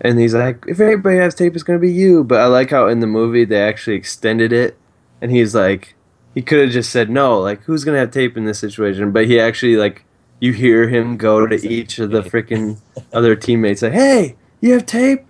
and 0.00 0.18
he's 0.18 0.34
like 0.34 0.62
if 0.66 0.78
anybody 0.80 1.16
has 1.16 1.34
tape 1.34 1.54
it's 1.54 1.62
gonna 1.62 1.78
be 1.78 1.90
you 1.90 2.22
but 2.22 2.38
i 2.38 2.44
like 2.46 2.68
how 2.70 2.88
in 2.88 3.00
the 3.00 3.06
movie 3.06 3.42
they 3.46 3.58
actually 3.62 3.96
extended 3.96 4.52
it 4.52 4.76
and 5.22 5.30
he's 5.30 5.54
like 5.54 5.94
he 6.34 6.42
could 6.42 6.60
have 6.60 6.70
just 6.70 6.90
said 6.90 7.08
no 7.08 7.38
like 7.40 7.62
who's 7.62 7.82
gonna 7.84 7.96
have 7.98 8.10
tape 8.10 8.36
in 8.36 8.44
this 8.44 8.58
situation 8.58 9.12
but 9.12 9.24
he 9.26 9.40
actually 9.40 9.76
like 9.76 10.04
you 10.40 10.52
hear 10.52 10.88
him 10.88 11.16
go 11.16 11.46
to 11.46 11.66
each 11.66 11.98
of 11.98 12.10
the 12.10 12.22
freaking 12.22 12.78
other 13.12 13.34
teammates 13.34 13.82
like 13.82 13.92
hey 13.92 14.36
you 14.60 14.72
have 14.72 14.86
tape 14.86 15.24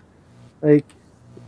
like 0.63 0.85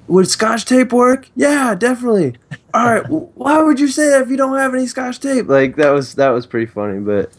would 0.07 0.29
scotch 0.29 0.65
tape 0.65 0.93
work 0.93 1.29
yeah 1.35 1.75
definitely 1.75 2.37
all 2.73 2.85
right 2.87 3.09
why 3.09 3.61
would 3.63 3.81
you 3.81 3.89
say 3.89 4.09
that 4.11 4.23
if 4.23 4.29
you 4.29 4.37
don't 4.37 4.57
have 4.57 4.75
any 4.75 4.87
scotch 4.87 5.19
tape 5.21 5.49
like 5.49 5.77
that 5.77 5.91
was 5.91 6.15
that 6.15 6.29
was 6.29 6.47
pretty 6.47 6.67
funny 6.67 7.01
but 7.01 7.33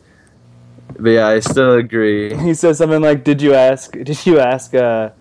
but 0.99 1.09
yeah, 1.09 1.27
I 1.27 1.39
still 1.39 1.73
agree. 1.73 2.35
He 2.35 2.53
says 2.53 2.77
something 2.77 3.01
like, 3.01 3.23
"Did 3.23 3.41
you 3.41 3.53
ask? 3.53 3.91
Did 3.91 4.25
you 4.25 4.39
ask 4.39 4.73
uh, 4.73 5.11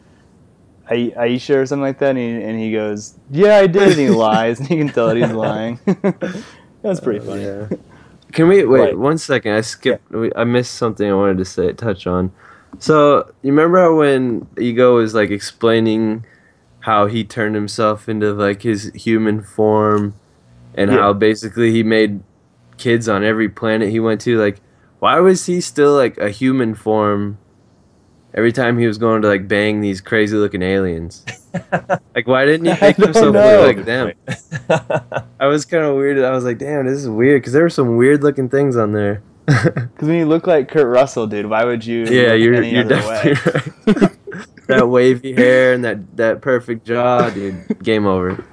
Ai- 0.90 1.12
Aisha 1.16 1.56
or 1.56 1.66
something 1.66 1.82
like 1.82 1.98
that?" 1.98 2.10
And 2.10 2.18
he, 2.18 2.42
and 2.42 2.58
he 2.58 2.72
goes, 2.72 3.14
"Yeah, 3.30 3.56
I 3.56 3.66
did." 3.66 3.88
And 3.90 4.00
he 4.00 4.08
lies, 4.26 4.60
and 4.60 4.70
you 4.70 4.78
can 4.78 4.88
tell 4.88 5.08
that 5.08 5.16
he's 5.16 5.32
lying. 5.32 5.78
that 5.84 6.44
was 6.82 7.00
pretty 7.00 7.20
funny. 7.24 7.42
Yeah. 7.42 7.68
Can 8.32 8.48
we 8.48 8.64
wait 8.64 8.80
Right. 8.80 8.98
one 8.98 9.18
second? 9.18 9.52
I 9.52 9.60
skipped. 9.62 10.10
we- 10.10 10.32
I 10.34 10.44
missed 10.44 10.74
something 10.74 11.08
I 11.10 11.14
wanted 11.14 11.38
to 11.38 11.44
say. 11.44 11.72
Touch 11.72 12.06
on. 12.06 12.32
So 12.78 13.26
you 13.42 13.50
remember 13.52 13.78
how 13.80 13.94
when 13.96 14.46
Ego 14.58 14.96
was 14.96 15.14
like 15.14 15.30
explaining 15.30 16.24
how 16.80 17.06
he 17.06 17.24
turned 17.24 17.54
himself 17.54 18.08
into 18.08 18.32
like 18.34 18.62
his 18.62 18.92
human 18.94 19.40
form, 19.42 20.14
and 20.74 20.90
Yeah. 20.90 20.98
how 20.98 21.12
basically 21.14 21.70
he 21.72 21.82
made 21.82 22.20
kids 22.76 23.08
on 23.08 23.24
every 23.24 23.48
planet 23.48 23.88
he 23.90 23.98
went 24.00 24.20
to. 24.22 24.36
Like, 24.38 24.60
why 24.98 25.18
was 25.20 25.46
he 25.46 25.60
still 25.60 25.94
like 25.94 26.18
a 26.18 26.28
human 26.30 26.74
form? 26.74 27.38
Every 28.36 28.52
time 28.52 28.78
he 28.78 28.86
was 28.86 28.98
going 28.98 29.22
to 29.22 29.28
like 29.28 29.48
bang 29.48 29.80
these 29.80 30.00
crazy 30.00 30.36
looking 30.36 30.62
aliens, 30.62 31.24
like 32.14 32.26
why 32.26 32.44
didn't 32.44 32.66
he 32.66 32.80
make 32.80 32.98
know. 32.98 33.06
look 33.06 33.76
like 33.76 33.84
them? 33.86 34.12
I 35.40 35.46
was 35.46 35.64
kind 35.64 35.84
of 35.84 35.96
weird. 35.96 36.18
I 36.18 36.30
was 36.32 36.44
like, 36.44 36.58
damn, 36.58 36.86
this 36.86 36.98
is 36.98 37.08
weird 37.08 37.40
because 37.40 37.54
there 37.54 37.62
were 37.62 37.70
some 37.70 37.96
weird 37.96 38.22
looking 38.22 38.48
things 38.48 38.76
on 38.76 38.92
there. 38.92 39.22
Because 39.96 40.08
when 40.08 40.18
you 40.18 40.26
look 40.26 40.46
like 40.46 40.68
Kurt 40.68 40.86
Russell, 40.86 41.26
dude, 41.26 41.46
why 41.46 41.64
would 41.64 41.86
you? 41.86 42.04
yeah, 42.04 42.34
you're 42.34 42.54
any 42.54 42.72
you're 42.72 42.84
other 42.84 42.96
way? 42.96 43.34
definitely 43.34 43.92
right. 43.92 44.16
that 44.66 44.88
wavy 44.88 45.32
hair 45.34 45.72
and 45.72 45.84
that 45.84 46.16
that 46.16 46.42
perfect 46.42 46.84
jaw, 46.84 47.30
dude. 47.30 47.82
Game 47.82 48.06
over. 48.06 48.44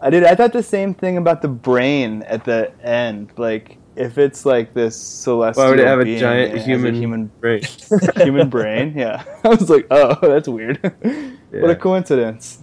I 0.00 0.10
did. 0.10 0.22
I 0.22 0.34
thought 0.34 0.52
the 0.52 0.62
same 0.62 0.94
thing 0.94 1.16
about 1.16 1.42
the 1.42 1.48
brain 1.48 2.22
at 2.24 2.44
the 2.44 2.72
end. 2.82 3.32
Like, 3.36 3.78
if 3.96 4.18
it's 4.18 4.44
like 4.44 4.74
this 4.74 5.00
celestial, 5.00 5.64
Why 5.64 5.70
would 5.70 5.80
it 5.80 5.86
have 5.86 6.00
a 6.00 6.04
being 6.04 6.18
giant 6.18 6.50
and 6.50 6.54
it 6.54 6.58
has 6.58 6.66
human 6.66 6.94
human 6.94 7.26
brain? 7.40 7.62
human 8.16 8.48
brain? 8.48 8.94
Yeah, 8.96 9.24
I 9.44 9.48
was 9.48 9.68
like, 9.70 9.86
oh, 9.90 10.16
that's 10.20 10.48
weird. 10.48 10.80
What 11.54 11.70
a 11.70 11.76
coincidence. 11.76 12.58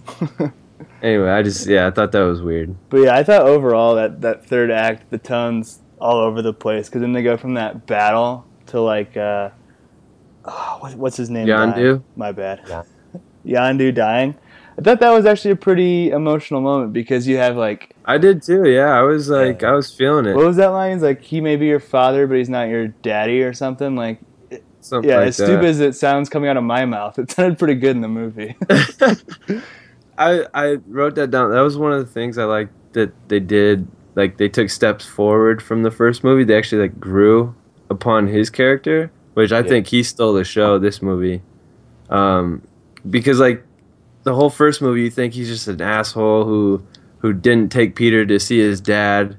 Anyway, 1.02 1.30
I 1.30 1.42
just 1.42 1.66
yeah, 1.66 1.86
I 1.86 1.90
thought 1.90 2.12
that 2.12 2.20
was 2.20 2.42
weird. 2.42 2.76
But 2.90 2.98
yeah, 2.98 3.16
I 3.16 3.22
thought 3.22 3.46
overall 3.46 3.94
that 3.94 4.20
that 4.20 4.44
third 4.44 4.70
act, 4.70 5.10
the 5.10 5.16
tones 5.16 5.80
all 5.98 6.18
over 6.18 6.42
the 6.42 6.52
place. 6.52 6.88
Because 6.88 7.00
then 7.00 7.12
they 7.12 7.22
go 7.22 7.36
from 7.38 7.54
that 7.54 7.86
battle 7.86 8.46
to 8.66 8.80
like, 8.80 9.16
uh, 9.16 9.50
oh, 10.44 10.76
what, 10.80 10.94
what's 10.96 11.16
his 11.16 11.30
name? 11.30 11.46
Yandu. 11.46 12.02
My 12.16 12.32
bad. 12.32 12.60
Yeah. 12.68 12.82
Yondu 13.46 13.94
dying. 13.94 14.36
I 14.78 14.82
thought 14.82 15.00
that 15.00 15.10
was 15.10 15.26
actually 15.26 15.50
a 15.52 15.56
pretty 15.56 16.10
emotional 16.10 16.60
moment 16.60 16.92
because 16.92 17.26
you 17.28 17.36
have 17.36 17.56
like, 17.56 17.94
I 18.04 18.18
did 18.18 18.42
too. 18.42 18.68
Yeah, 18.68 18.88
I 18.98 19.02
was 19.02 19.28
like. 19.28 19.62
I 19.62 19.72
was 19.72 19.92
feeling 19.94 20.26
it. 20.26 20.34
what 20.34 20.46
was 20.46 20.56
that 20.56 20.68
line? 20.68 20.94
He's 20.94 21.02
like, 21.02 21.22
he 21.22 21.40
may 21.40 21.56
be 21.56 21.66
your 21.66 21.80
father, 21.80 22.26
but 22.26 22.36
he's 22.38 22.48
not 22.48 22.68
your 22.68 22.88
daddy 22.88 23.42
or 23.42 23.52
something. 23.52 23.94
Like, 23.96 24.20
Something 24.80 25.10
yeah, 25.10 25.18
like 25.18 25.28
as 25.28 25.36
that. 25.36 25.46
stupid 25.46 25.64
as 25.66 25.78
it 25.80 25.94
sounds 25.94 26.28
coming 26.28 26.50
out 26.50 26.56
of 26.56 26.64
my 26.64 26.84
mouth, 26.86 27.16
it 27.18 27.30
sounded 27.30 27.58
pretty 27.58 27.74
good 27.76 27.94
in 27.96 28.00
the 28.02 28.08
movie. 28.08 28.56
I 30.18 30.46
I 30.54 30.74
wrote 30.86 31.14
that 31.16 31.30
down. 31.30 31.50
That 31.50 31.60
was 31.60 31.76
one 31.78 31.92
of 31.92 31.98
the 32.04 32.10
things 32.12 32.38
I 32.38 32.44
liked 32.44 32.72
that 32.94 33.12
they 33.28 33.40
did. 33.40 33.86
Like 34.14 34.36
they 34.36 34.48
took 34.48 34.68
steps 34.70 35.06
forward 35.06 35.62
from 35.62 35.82
the 35.82 35.90
first 35.90 36.22
movie. 36.24 36.44
They 36.44 36.56
actually 36.56 36.82
like 36.82 36.98
grew 37.00 37.54
upon 37.90 38.26
his 38.26 38.50
character, 38.50 39.10
which 39.34 39.52
I 39.52 39.60
Yeah. 39.60 39.68
think 39.68 39.86
he 39.86 40.02
stole 40.02 40.32
the 40.34 40.44
show. 40.44 40.78
This 40.78 41.00
movie, 41.00 41.42
um, 42.10 42.62
because 43.08 43.38
like 43.40 43.64
the 44.24 44.34
whole 44.34 44.50
first 44.50 44.80
movie, 44.80 45.02
you 45.02 45.10
think 45.10 45.34
he's 45.34 45.48
just 45.48 45.68
an 45.68 45.80
asshole 45.80 46.44
who 46.44 46.84
who 47.18 47.32
didn't 47.32 47.70
take 47.70 47.94
Peter 47.94 48.26
to 48.26 48.40
see 48.40 48.58
his 48.58 48.80
dad, 48.80 49.36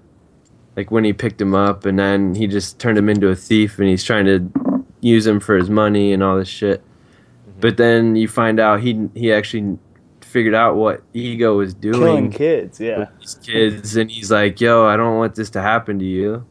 like 0.77 0.89
when 0.89 1.03
he 1.03 1.11
picked 1.13 1.41
him 1.41 1.53
up, 1.53 1.85
and 1.85 1.99
then 1.99 2.35
he 2.35 2.47
just 2.47 2.79
turned 2.79 2.97
him 2.97 3.09
into 3.09 3.27
a 3.27 3.35
thief, 3.35 3.79
and 3.79 3.89
he's 3.89 4.03
trying 4.03 4.25
to 4.25 4.85
use 5.01 5.27
him 5.27 5.39
for 5.39 5.57
his 5.57 5.69
money 5.69 6.13
and 6.13 6.23
all 6.23 6.37
this 6.37 6.47
shit. 6.47 6.81
Mm-hmm. 6.81 7.59
But 7.59 7.77
then 7.77 8.15
you 8.15 8.27
find 8.27 8.59
out 8.59 8.81
he 8.81 9.09
he 9.13 9.31
actually 9.31 9.77
figured 10.21 10.55
out 10.55 10.75
what 10.75 11.03
ego 11.13 11.57
was 11.57 11.73
doing 11.73 11.99
Killing 11.99 12.31
kids, 12.31 12.79
yeah. 12.79 12.99
with 12.99 13.09
these 13.19 13.35
kids, 13.35 13.95
and 13.95 14.09
he's 14.09 14.31
like, 14.31 14.59
"Yo, 14.59 14.85
I 14.85 14.97
don't 14.97 15.17
want 15.17 15.35
this 15.35 15.49
to 15.51 15.61
happen 15.61 15.99
to 15.99 16.05
you." 16.05 16.45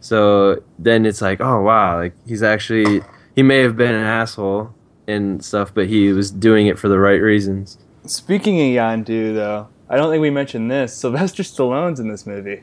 So 0.00 0.62
then 0.80 1.06
it's 1.06 1.22
like, 1.22 1.40
oh 1.40 1.62
wow, 1.62 1.96
like 1.96 2.14
he's 2.26 2.42
actually 2.42 3.02
he 3.36 3.42
may 3.42 3.60
have 3.60 3.76
been 3.76 3.94
an 3.94 4.04
asshole, 4.04 4.74
and 5.06 5.44
stuff, 5.44 5.72
but 5.74 5.86
he 5.86 6.12
was 6.12 6.30
doing 6.30 6.66
it 6.66 6.78
for 6.78 6.88
the 6.88 6.98
right 6.98 7.20
reasons. 7.20 7.78
Speaking 8.06 8.58
of 8.60 8.66
Yandu, 8.66 9.34
though, 9.34 9.68
I 9.88 9.96
don't 9.96 10.10
think 10.10 10.22
we 10.22 10.30
mentioned 10.30 10.70
this. 10.70 10.96
Sylvester 10.96 11.42
Stallone's 11.42 12.00
in 12.00 12.08
this 12.08 12.26
movie. 12.26 12.62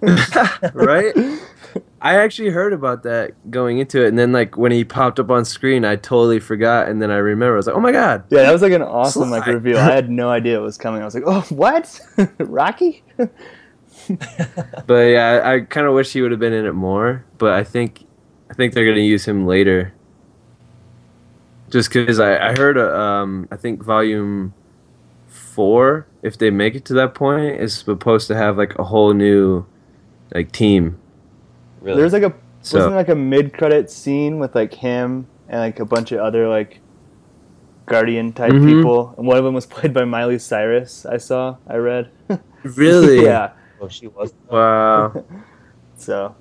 right? 0.74 1.14
I 2.00 2.16
actually 2.16 2.50
heard 2.50 2.72
about 2.72 3.02
that 3.04 3.32
going 3.50 3.78
into 3.78 4.04
it, 4.04 4.08
and 4.08 4.18
then 4.18 4.32
like 4.32 4.56
when 4.56 4.72
he 4.72 4.84
popped 4.84 5.18
up 5.18 5.30
on 5.30 5.44
screen, 5.44 5.84
I 5.84 5.96
totally 5.96 6.38
forgot, 6.38 6.88
and 6.88 7.00
then 7.00 7.10
I 7.10 7.16
remember 7.16 7.54
I 7.54 7.56
was 7.56 7.66
like, 7.66 7.76
"Oh 7.76 7.80
my 7.80 7.92
god!" 7.92 8.24
Yeah, 8.30 8.42
that 8.42 8.52
was 8.52 8.62
like 8.62 8.72
an 8.72 8.82
awesome 8.82 9.30
like 9.30 9.46
reveal. 9.46 9.78
I 9.78 9.92
had 9.92 10.10
no 10.10 10.28
idea 10.28 10.58
it 10.58 10.62
was 10.62 10.76
coming. 10.78 11.02
I 11.02 11.04
was 11.04 11.14
like, 11.14 11.24
"Oh, 11.26 11.40
what? 11.48 12.00
Rocky?" 12.38 13.02
But 14.86 14.94
yeah, 14.94 15.40
I, 15.44 15.54
I 15.54 15.60
kind 15.60 15.86
of 15.86 15.94
wish 15.94 16.12
he 16.12 16.20
would 16.20 16.30
have 16.30 16.40
been 16.40 16.52
in 16.52 16.66
it 16.66 16.74
more. 16.74 17.24
But 17.38 17.52
I 17.52 17.64
think, 17.64 18.06
I 18.50 18.54
think 18.54 18.74
they're 18.74 18.86
gonna 18.86 19.00
use 19.00 19.24
him 19.24 19.46
later. 19.46 19.94
Just 21.74 21.92
because 21.92 22.20
I, 22.20 22.50
I 22.50 22.54
heard, 22.56 22.78
uh, 22.78 22.96
um, 22.96 23.48
I 23.50 23.56
think 23.56 23.82
volume 23.82 24.54
four, 25.26 26.06
if 26.22 26.38
they 26.38 26.48
make 26.50 26.76
it 26.76 26.84
to 26.84 26.94
that 26.94 27.14
point, 27.14 27.60
is 27.60 27.74
supposed 27.74 28.28
to 28.28 28.36
have 28.36 28.56
like 28.56 28.78
a 28.78 28.84
whole 28.84 29.12
new, 29.12 29.66
like 30.32 30.52
team. 30.52 31.00
Really? 31.80 31.96
There's 32.00 32.12
like 32.12 32.22
a 32.22 32.32
So- 32.62 32.78
wasn't 32.78 32.94
like 32.94 33.08
a 33.08 33.16
mid 33.16 33.52
credit 33.54 33.90
scene 33.90 34.38
with 34.38 34.54
like 34.54 34.72
him 34.72 35.26
and 35.48 35.58
like 35.60 35.80
a 35.80 35.84
bunch 35.84 36.12
of 36.12 36.20
other 36.20 36.46
like 36.48 36.78
guardian 37.86 38.32
type 38.32 38.52
Mhm. 38.52 38.66
people, 38.66 39.12
and 39.18 39.26
one 39.26 39.36
of 39.36 39.42
them 39.42 39.54
was 39.54 39.66
played 39.74 39.92
by 39.92 40.04
Miley 40.04 40.38
Cyrus. 40.38 41.04
I 41.04 41.16
saw, 41.16 41.56
I 41.66 41.74
read. 41.76 42.08
Really? 42.62 43.24
yeah. 43.24 43.50
oh, 43.80 43.88
she 43.88 44.06
was. 44.06 44.32
Wow. 44.48 45.24
So 45.96 46.34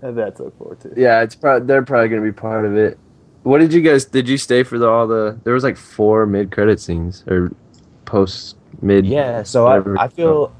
that's 0.00 0.38
to 0.38 0.44
look 0.44 0.56
forward 0.58 0.80
to. 0.80 0.92
Yeah, 0.96 1.22
it's 1.22 1.34
probably 1.36 1.66
they're 1.66 1.82
probably 1.84 2.08
gonna 2.08 2.22
be 2.22 2.32
part 2.32 2.64
of 2.64 2.74
it. 2.74 2.98
What 3.46 3.58
did 3.58 3.72
you 3.72 3.80
guys? 3.80 4.04
Did 4.04 4.28
you 4.28 4.38
stay 4.38 4.64
for 4.64 4.76
the 4.76 4.88
all 4.88 5.06
the? 5.06 5.38
There 5.44 5.54
was 5.54 5.62
like 5.62 5.76
four 5.76 6.26
mid 6.26 6.50
credit 6.50 6.80
scenes 6.80 7.22
or 7.28 7.52
post 8.04 8.56
mid. 8.82 9.06
Yeah, 9.06 9.44
so 9.44 9.68
I. 9.68 10.02
I 10.02 10.08
feel. 10.08 10.52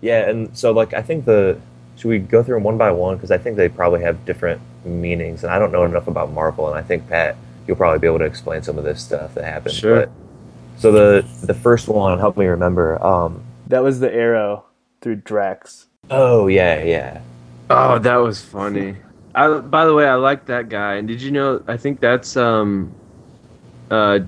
Yeah, 0.00 0.30
and 0.30 0.56
so 0.56 0.70
like 0.70 0.94
I 0.94 1.02
think 1.02 1.24
the 1.24 1.58
should 1.96 2.06
we 2.06 2.20
go 2.20 2.44
through 2.44 2.54
them 2.54 2.62
one 2.62 2.78
by 2.78 2.92
one 2.92 3.16
because 3.16 3.32
I 3.32 3.38
think 3.38 3.56
they 3.56 3.68
probably 3.68 4.02
have 4.02 4.24
different 4.24 4.60
meanings, 4.84 5.42
and 5.42 5.52
I 5.52 5.58
don't 5.58 5.72
know 5.72 5.84
enough 5.84 6.06
about 6.06 6.30
Marvel, 6.30 6.68
and 6.68 6.78
I 6.78 6.82
think 6.82 7.08
Pat 7.08 7.36
you'll 7.66 7.76
probably 7.76 7.98
be 7.98 8.06
able 8.06 8.20
to 8.20 8.24
explain 8.24 8.62
some 8.62 8.78
of 8.78 8.84
this 8.84 9.02
stuff 9.02 9.34
that 9.34 9.42
happened. 9.42 9.74
Sure. 9.74 10.06
But, 10.06 10.10
so 10.78 10.92
the 10.92 11.26
the 11.44 11.54
first 11.54 11.88
one, 11.88 12.20
help 12.20 12.36
me 12.36 12.46
remember. 12.46 13.04
Um, 13.04 13.42
That 13.66 13.82
was 13.82 13.98
the 13.98 14.14
arrow 14.14 14.64
through 15.00 15.16
Drax. 15.16 15.88
oh 16.08 16.46
yeah, 16.46 16.84
yeah. 16.84 17.20
Oh, 17.68 17.98
that 17.98 18.16
was 18.16 18.40
funny. 18.40 18.94
I, 19.34 19.58
by 19.58 19.84
the 19.84 19.94
way, 19.94 20.06
I 20.06 20.14
like 20.14 20.46
that 20.46 20.68
guy. 20.68 20.94
And 20.94 21.06
did 21.06 21.22
you 21.22 21.30
know? 21.30 21.62
I 21.68 21.76
think 21.76 22.00
that's 22.00 22.36
um, 22.36 22.92
uh, 23.90 24.20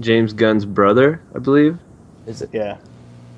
James 0.00 0.32
Gunn's 0.32 0.64
brother, 0.64 1.22
I 1.34 1.38
believe. 1.38 1.78
Is 2.26 2.42
it? 2.42 2.50
Yeah. 2.52 2.78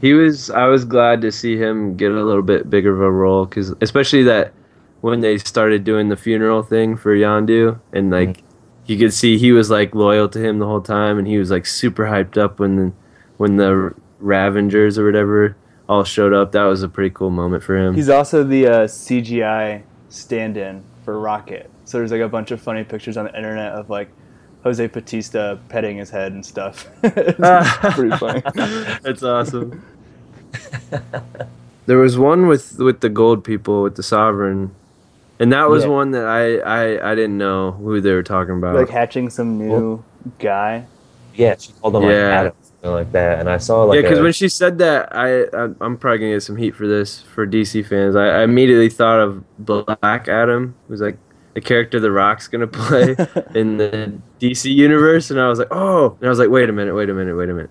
He 0.00 0.12
was. 0.12 0.50
I 0.50 0.66
was 0.66 0.84
glad 0.84 1.20
to 1.22 1.32
see 1.32 1.56
him 1.56 1.96
get 1.96 2.12
a 2.12 2.22
little 2.22 2.42
bit 2.42 2.68
bigger 2.70 2.94
of 2.94 3.00
a 3.00 3.10
role, 3.10 3.46
because 3.46 3.74
especially 3.80 4.22
that 4.24 4.52
when 5.00 5.20
they 5.20 5.38
started 5.38 5.84
doing 5.84 6.08
the 6.08 6.16
funeral 6.16 6.62
thing 6.62 6.96
for 6.96 7.14
Yandu, 7.14 7.78
and 7.92 8.10
like 8.10 8.42
you 8.86 8.98
could 8.98 9.12
see 9.12 9.38
he 9.38 9.52
was 9.52 9.70
like 9.70 9.94
loyal 9.94 10.28
to 10.30 10.38
him 10.38 10.58
the 10.58 10.66
whole 10.66 10.80
time, 10.80 11.18
and 11.18 11.26
he 11.26 11.38
was 11.38 11.50
like 11.50 11.66
super 11.66 12.04
hyped 12.04 12.36
up 12.36 12.58
when 12.58 12.76
the 12.76 12.92
when 13.36 13.56
the 13.56 13.94
Ravengers 14.20 14.98
or 14.98 15.04
whatever 15.04 15.56
all 15.88 16.04
showed 16.04 16.32
up. 16.32 16.52
That 16.52 16.64
was 16.64 16.82
a 16.82 16.88
pretty 16.88 17.10
cool 17.10 17.30
moment 17.30 17.62
for 17.62 17.76
him. 17.76 17.94
He's 17.94 18.08
also 18.08 18.42
the 18.42 18.66
uh, 18.66 18.84
CGI 18.86 19.82
stand-in 20.08 20.82
for 21.04 21.18
Rocket. 21.18 21.70
So 21.84 21.98
there's 21.98 22.10
like 22.12 22.20
a 22.20 22.28
bunch 22.28 22.50
of 22.50 22.60
funny 22.60 22.84
pictures 22.84 23.16
on 23.16 23.26
the 23.26 23.36
internet 23.36 23.72
of 23.72 23.90
like 23.90 24.08
Jose 24.62 24.86
Batista 24.86 25.56
petting 25.68 25.98
his 25.98 26.10
head 26.10 26.32
and 26.32 26.44
stuff. 26.44 26.88
it's 27.02 27.94
pretty 27.94 28.16
funny. 28.16 28.40
That's 29.02 29.22
awesome. 29.22 29.84
there 31.86 31.98
was 31.98 32.16
one 32.16 32.46
with 32.46 32.78
with 32.78 33.00
the 33.00 33.08
gold 33.08 33.44
people 33.44 33.82
with 33.82 33.96
the 33.96 34.02
sovereign, 34.02 34.74
and 35.38 35.52
that 35.52 35.68
was 35.68 35.84
Yeah. 35.84 35.90
one 35.90 36.10
that 36.12 36.24
I, 36.24 36.56
I 36.58 37.12
I 37.12 37.14
didn't 37.14 37.36
know 37.38 37.72
who 37.72 38.00
they 38.00 38.12
were 38.12 38.22
talking 38.22 38.56
about. 38.56 38.76
Like 38.76 38.88
hatching 38.88 39.30
some 39.30 39.58
new 39.58 40.02
guy. 40.38 40.86
Yeah, 41.34 41.56
she 41.58 41.72
called 41.72 41.96
him 41.96 42.02
like 42.04 42.12
Adam, 42.12 42.52
something 42.52 42.63
like 42.92 43.12
that, 43.12 43.40
and 43.40 43.48
I 43.48 43.58
saw 43.58 43.84
like 43.84 43.96
yeah, 43.96 44.02
because 44.02 44.20
when 44.20 44.32
she 44.32 44.48
said 44.48 44.78
that, 44.78 45.14
I, 45.14 45.42
I 45.44 45.68
I'm 45.80 45.96
probably 45.96 46.18
gonna 46.18 46.32
get 46.32 46.42
some 46.42 46.56
heat 46.56 46.74
for 46.74 46.86
this 46.86 47.20
for 47.20 47.46
DC 47.46 47.86
fans. 47.86 48.16
I, 48.16 48.26
I 48.26 48.42
immediately 48.42 48.88
thought 48.88 49.20
of 49.20 49.44
Black 49.58 50.28
Adam, 50.28 50.74
who's 50.88 51.00
like 51.00 51.18
the 51.54 51.60
character 51.60 52.00
The 52.00 52.10
Rock's 52.10 52.48
gonna 52.48 52.66
play 52.66 53.10
in 53.54 53.76
the 53.76 54.18
DC 54.40 54.72
universe, 54.74 55.30
and 55.30 55.40
I 55.40 55.48
was 55.48 55.58
like, 55.58 55.68
oh, 55.70 56.16
and 56.18 56.26
I 56.26 56.28
was 56.28 56.38
like, 56.38 56.50
wait 56.50 56.68
a 56.68 56.72
minute, 56.72 56.94
wait 56.94 57.08
a 57.08 57.14
minute, 57.14 57.36
wait 57.36 57.48
a 57.48 57.54
minute, 57.54 57.70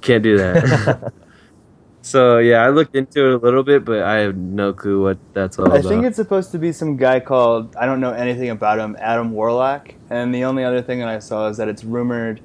can't 0.00 0.22
do 0.22 0.38
that. 0.38 1.12
so 2.02 2.38
yeah, 2.38 2.62
I 2.62 2.70
looked 2.70 2.96
into 2.96 3.26
it 3.26 3.34
a 3.34 3.36
little 3.38 3.62
bit, 3.62 3.84
but 3.84 4.02
I 4.02 4.18
have 4.18 4.36
no 4.36 4.72
clue 4.72 5.02
what 5.02 5.18
that's 5.34 5.58
all 5.58 5.72
I 5.72 5.78
about. 5.78 5.88
think 5.88 6.04
it's 6.04 6.16
supposed 6.16 6.52
to 6.52 6.58
be 6.58 6.72
some 6.72 6.96
guy 6.96 7.20
called 7.20 7.76
I 7.76 7.86
don't 7.86 8.00
know 8.00 8.12
anything 8.12 8.50
about 8.50 8.78
him, 8.78 8.96
Adam 8.98 9.32
Warlock. 9.32 9.94
And 10.10 10.34
the 10.34 10.44
only 10.44 10.64
other 10.64 10.80
thing 10.80 11.00
that 11.00 11.08
I 11.08 11.18
saw 11.18 11.48
is 11.48 11.58
that 11.58 11.68
it's 11.68 11.84
rumored 11.84 12.40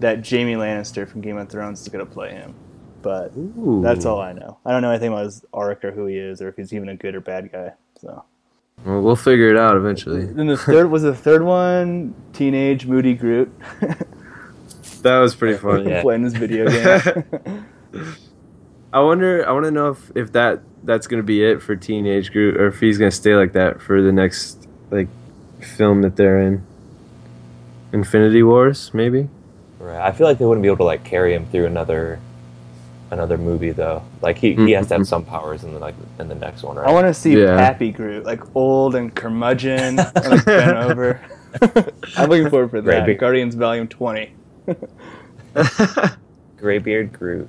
that 0.00 0.28
Jaime 0.28 0.54
Lannister 0.54 1.08
from 1.08 1.20
Game 1.20 1.36
of 1.38 1.48
Thrones 1.48 1.80
is 1.80 1.88
gonna 1.88 2.06
play 2.06 2.32
him. 2.32 2.54
But 3.02 3.32
Ooh. 3.36 3.80
that's 3.82 4.04
all 4.04 4.20
I 4.20 4.32
know. 4.32 4.58
I 4.64 4.72
don't 4.72 4.82
know 4.82 4.90
anything 4.90 5.12
about 5.12 5.24
his 5.24 5.44
arc 5.54 5.84
or 5.84 5.90
who 5.92 6.06
he 6.06 6.16
is 6.16 6.42
or 6.42 6.48
if 6.48 6.56
he's 6.56 6.72
even 6.74 6.88
a 6.90 6.96
good 6.96 7.14
or 7.14 7.20
bad 7.20 7.50
guy. 7.50 7.72
So 7.98 8.24
Well, 8.84 9.00
we'll 9.00 9.16
figure 9.16 9.48
it 9.48 9.56
out 9.56 9.76
eventually. 9.76 10.26
then 10.26 10.48
the 10.48 10.56
third 10.58 10.90
was 10.90 11.02
the 11.02 11.14
third 11.14 11.42
one, 11.42 12.14
teenage 12.34 12.86
Moody 12.86 13.14
Groot. 13.14 13.50
That 15.02 15.18
was 15.20 15.34
pretty 15.34 15.56
funny. 15.58 15.90
Yeah. 15.90 16.02
playing 16.02 16.22
this 16.22 16.34
video 16.34 16.68
game. 16.68 17.66
I 18.92 19.00
wonder. 19.00 19.46
I 19.48 19.52
want 19.52 19.64
to 19.64 19.70
know 19.70 19.90
if, 19.90 20.12
if 20.14 20.32
that 20.32 20.60
that's 20.82 21.06
gonna 21.06 21.22
be 21.22 21.44
it 21.44 21.62
for 21.62 21.76
Teenage 21.76 22.32
Groot, 22.32 22.56
or 22.56 22.66
if 22.66 22.80
he's 22.80 22.98
gonna 22.98 23.10
stay 23.10 23.34
like 23.34 23.52
that 23.52 23.80
for 23.80 24.02
the 24.02 24.12
next 24.12 24.66
like 24.90 25.08
film 25.60 26.02
that 26.02 26.16
they're 26.16 26.40
in. 26.40 26.66
Infinity 27.92 28.42
Wars, 28.42 28.92
maybe. 28.94 29.28
Right. 29.80 29.98
I 30.00 30.12
feel 30.12 30.26
like 30.26 30.38
they 30.38 30.44
wouldn't 30.44 30.62
be 30.62 30.68
able 30.68 30.76
to 30.78 30.84
like 30.84 31.02
carry 31.04 31.34
him 31.34 31.46
through 31.46 31.66
another 31.66 32.20
another 33.10 33.36
movie 33.38 33.70
though. 33.72 34.02
Like 34.22 34.38
he, 34.38 34.54
he 34.54 34.70
has 34.72 34.86
to 34.88 34.94
have 34.98 35.08
some 35.08 35.24
powers 35.24 35.64
in 35.64 35.72
the 35.72 35.80
like 35.80 35.94
in 36.18 36.28
the 36.28 36.34
next 36.34 36.62
one, 36.62 36.76
right? 36.76 36.86
I 36.88 36.92
want 36.92 37.06
to 37.06 37.14
see 37.14 37.40
Yeah. 37.40 37.56
Pappy 37.56 37.90
Groot, 37.90 38.24
like 38.24 38.40
old 38.54 38.94
and 38.94 39.12
curmudgeon, 39.14 39.98
and 39.98 40.14
like 40.30 40.44
bent 40.44 40.76
over. 40.76 41.20
I'm 42.16 42.28
looking 42.30 42.50
forward 42.50 42.70
for 42.70 42.80
that. 42.82 43.04
Great. 43.04 43.18
Guardians 43.18 43.54
Volume 43.56 43.88
20. 43.88 44.32
Graybeard 46.58 47.12
Groot. 47.12 47.48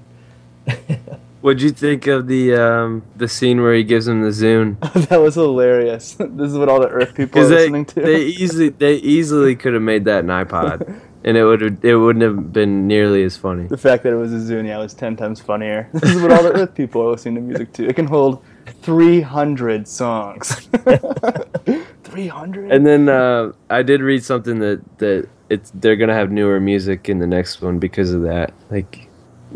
What'd 1.42 1.62
you 1.62 1.72
think 1.72 2.06
of 2.08 2.28
the 2.28 2.56
um 2.56 3.04
the 3.16 3.28
scene 3.28 3.62
where 3.62 3.74
he 3.74 3.84
gives 3.84 4.08
him 4.08 4.22
the 4.22 4.30
Zune? 4.30 4.80
that 5.10 5.20
was 5.20 5.36
hilarious. 5.36 6.14
this 6.14 6.52
is 6.52 6.58
what 6.58 6.70
all 6.70 6.80
the 6.80 6.88
Earth 6.88 7.14
people 7.16 7.42
are 7.42 7.46
they 7.48 7.56
listening 7.62 7.86
to. 7.86 8.02
they 8.02 8.22
easily 8.26 8.70
they 8.70 8.96
easily 8.96 9.56
could 9.56 9.74
have 9.74 9.82
made 9.82 10.06
that 10.06 10.24
an 10.24 10.28
iPod, 10.30 11.00
and 11.24 11.38
it 11.38 11.44
would 11.46 11.84
it 11.84 11.96
wouldn't 11.96 12.24
have 12.24 12.52
been 12.52 12.88
nearly 12.88 13.24
as 13.24 13.38
funny. 13.38 13.68
the 13.68 13.78
fact 13.78 14.04
that 14.04 14.14
it 14.14 14.16
was 14.18 14.34
a 14.34 14.38
Zunia 14.38 14.78
was 14.80 14.94
10 14.94 15.16
times 15.16 15.40
funnier. 15.40 15.90
This 15.94 16.12
is 16.16 16.22
what 16.22 16.32
all 16.32 16.44
the 16.44 16.54
Earth 16.54 16.74
people 16.76 17.02
are 17.04 17.12
listening 17.12 17.36
to 17.36 17.42
music 17.42 17.74
to. 17.74 17.88
It 17.88 17.96
can 17.96 18.08
hold 18.08 18.44
300 18.82 19.88
songs. 19.88 20.68
300? 22.04 22.72
And 22.72 22.86
then 22.86 23.10
uh, 23.10 23.52
I 23.70 23.84
did 23.84 24.02
read 24.02 24.24
something 24.24 24.60
that 24.60 24.82
that 25.00 25.28
it's 25.50 25.72
they're 25.76 25.96
gonna 25.96 26.14
have 26.14 26.32
newer 26.32 26.60
music 26.60 27.10
in 27.10 27.20
the 27.20 27.28
next 27.28 27.62
one 27.62 27.80
because 27.80 28.14
of 28.14 28.22
that, 28.24 28.54
like 28.70 29.08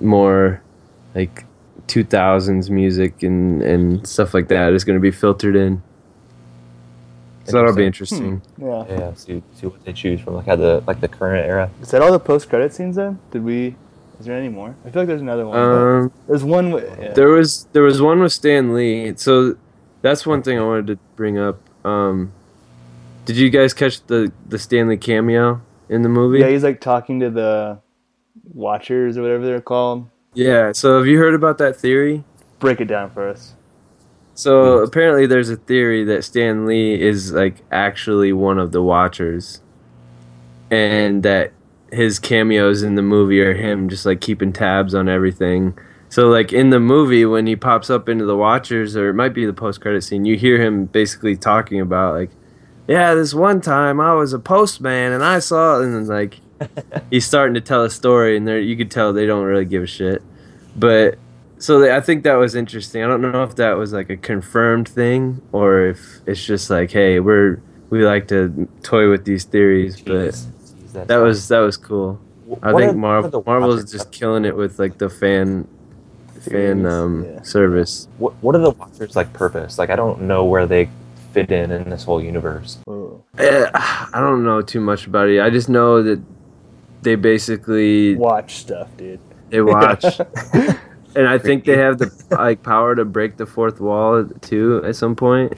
more 0.01 0.61
like 1.15 1.45
2000s 1.87 2.69
music 2.69 3.23
and 3.23 3.61
and 3.61 4.05
stuff 4.07 4.33
like 4.33 4.47
that 4.49 4.73
is 4.73 4.83
gonna 4.83 4.99
be 4.99 5.11
filtered 5.11 5.55
in. 5.55 5.81
So 7.45 7.57
that'll 7.57 7.75
be 7.75 7.85
interesting. 7.85 8.41
yeah. 8.57 8.85
Yeah, 8.89 9.13
see 9.13 9.43
see 9.53 9.67
what 9.67 9.83
they 9.85 9.93
choose 9.93 10.19
from 10.21 10.35
like 10.35 10.47
how 10.47 10.55
the 10.55 10.83
like 10.87 10.99
the 10.99 11.07
current 11.07 11.45
era. 11.47 11.69
Is 11.81 11.91
that 11.91 12.01
all 12.01 12.11
the 12.11 12.19
post-credit 12.19 12.73
scenes 12.73 12.95
then? 12.95 13.19
Did 13.31 13.43
we... 13.43 13.75
Is 14.19 14.25
there 14.25 14.35
any 14.37 14.49
more? 14.49 14.75
I 14.85 14.89
feel 14.89 15.01
like 15.01 15.07
there's 15.07 15.21
another 15.21 15.45
one. 15.45 15.57
Um, 15.59 16.11
there's 16.27 16.43
one 16.43 16.71
with... 16.71 16.85
yeah. 16.99 17.13
there 17.13 17.29
was 17.29 17.67
there 17.73 17.83
was 17.83 18.01
one 18.01 18.19
with 18.21 18.31
Stan 18.31 18.73
Lee. 18.73 19.13
So 19.17 19.57
that's 20.01 20.25
one 20.25 20.41
thing 20.41 20.57
I 20.57 20.63
wanted 20.63 20.87
to 20.87 20.95
bring 21.15 21.37
up. 21.37 21.59
Um, 21.85 22.31
did 23.25 23.37
you 23.37 23.49
guys 23.49 23.73
catch 23.73 24.05
the 24.07 24.31
the 24.47 24.57
Stan 24.57 24.87
Lee 24.87 24.97
cameo 24.97 25.61
in 25.89 26.01
the 26.01 26.09
movie? 26.09 26.39
Yeah, 26.39 26.49
he's 26.49 26.63
like 26.63 26.79
talking 26.81 27.19
to 27.19 27.29
the 27.29 27.79
Watchers 28.53 29.17
or 29.17 29.21
whatever 29.21 29.45
they're 29.45 29.61
called. 29.61 30.09
yeah. 30.33 30.71
So 30.71 30.97
have 30.97 31.07
you 31.07 31.17
heard 31.17 31.35
about 31.35 31.57
that 31.57 31.75
theory? 31.75 32.23
Break 32.59 32.79
it 32.81 32.85
down 32.85 33.11
for 33.11 33.27
us. 33.27 33.53
So 34.35 34.79
apparently, 34.79 35.25
there's 35.25 35.49
a 35.49 35.55
theory 35.55 36.03
that 36.03 36.25
Stan 36.25 36.65
Lee 36.65 37.01
is 37.01 37.31
like 37.31 37.55
actually 37.71 38.33
one 38.33 38.59
of 38.59 38.73
the 38.73 38.81
Watchers, 38.81 39.61
and 40.69 41.23
that 41.23 41.53
his 41.91 42.19
cameos 42.19 42.83
in 42.83 42.95
the 42.95 43.01
movie 43.01 43.41
are 43.41 43.53
him 43.53 43.87
just 43.87 44.05
like 44.05 44.19
keeping 44.19 44.51
tabs 44.51 44.93
on 44.93 45.07
everything. 45.07 45.77
So 46.09 46.27
like 46.27 46.51
in 46.51 46.69
the 46.69 46.81
movie, 46.81 47.25
when 47.25 47.47
he 47.47 47.55
pops 47.55 47.89
up 47.89 48.09
into 48.09 48.25
the 48.25 48.35
Watchers, 48.35 48.97
or 48.97 49.09
it 49.09 49.13
might 49.13 49.33
be 49.33 49.45
the 49.45 49.53
post 49.53 49.79
credit 49.79 50.03
scene, 50.03 50.25
you 50.25 50.35
hear 50.37 50.61
him 50.61 50.85
basically 50.85 51.37
talking 51.37 51.79
about 51.79 52.15
like, 52.15 52.31
yeah, 52.89 53.13
this 53.13 53.33
one 53.33 53.61
time 53.61 54.01
I 54.01 54.13
was 54.13 54.33
a 54.33 54.39
postman 54.39 55.13
and 55.13 55.23
I 55.23 55.39
saw, 55.39 55.81
and 55.81 55.95
then, 55.95 56.07
like 56.07 56.39
he's 57.09 57.25
starting 57.25 57.53
to 57.53 57.61
tell 57.61 57.83
a 57.83 57.89
story, 57.89 58.35
and 58.35 58.45
there 58.45 58.59
you 58.59 58.75
could 58.75 58.91
tell 58.91 59.13
they 59.13 59.25
don't 59.25 59.45
really 59.45 59.65
give 59.65 59.83
a 59.83 59.87
shit. 59.87 60.21
But 60.75 61.17
so 61.65 61.79
they, 61.79 61.95
I 61.95 61.99
think 61.99 62.23
that 62.25 62.35
was 62.35 62.53
interesting. 62.53 63.03
I 63.03 63.07
don't 63.07 63.21
know 63.21 63.41
if 63.41 63.55
that 63.55 63.73
was 63.73 63.91
like 63.91 64.11
a 64.11 64.17
confirmed 64.17 64.87
thing 64.87 65.41
or 65.51 65.87
if 65.87 66.19
it's 66.27 66.45
just 66.45 66.69
like, 66.69 66.91
hey, 66.91 67.19
we're 67.19 67.59
we 67.89 68.05
like 68.05 68.27
to 68.27 68.69
toy 68.83 69.09
with 69.09 69.25
these 69.25 69.45
theories, 69.45 69.99
but 69.99 70.11
Jeez. 70.11 70.45
Jeez, 70.45 70.93
that's 70.93 71.07
that 71.07 71.17
was 71.17 71.47
that 71.47 71.59
was 71.59 71.75
cool. 71.75 72.21
I 72.61 72.71
think 72.73 72.95
Marvel 72.95 73.41
what 73.41 73.47
Marvel 73.47 73.73
is 73.73 73.91
just 73.91 74.11
killing 74.11 74.45
it 74.45 74.55
with 74.55 74.77
like 74.77 74.99
the 74.99 75.09
fan 75.09 75.67
fan 76.41 76.85
um 76.85 77.25
yeah. 77.25 77.41
service. 77.41 78.07
What, 78.19 78.33
what 78.43 78.53
are 78.53 78.61
the 78.61 78.69
Watchers 78.69 79.15
like 79.15 79.33
purpose? 79.33 79.79
Like 79.79 79.89
I 79.89 79.95
don't 79.95 80.21
know 80.21 80.45
where 80.45 80.67
they 80.67 80.87
fit 81.33 81.51
in 81.51 81.71
in 81.71 81.89
this 81.89 82.03
whole 82.03 82.21
universe. 82.21 82.77
Eh, 83.39 83.69
I 83.73 84.09
don't 84.13 84.43
know 84.43 84.61
too 84.61 84.81
much 84.81 85.07
about 85.07 85.29
it. 85.29 85.41
I 85.41 85.49
just 85.49 85.67
know 85.67 86.03
that 86.03 86.21
they 87.01 87.15
basically 87.15 88.15
Watch 88.15 88.57
stuff, 88.57 88.95
dude. 88.97 89.19
they 89.49 89.61
watch, 89.61 90.05
and 91.15 91.27
I 91.27 91.37
think 91.37 91.65
they 91.65 91.77
have 91.77 91.97
the 91.97 92.11
like 92.31 92.63
power 92.63 92.95
to 92.95 93.05
break 93.05 93.37
the 93.37 93.45
fourth 93.45 93.79
wall 93.79 94.25
too 94.41 94.81
at 94.85 94.95
some 94.95 95.15
point. 95.15 95.53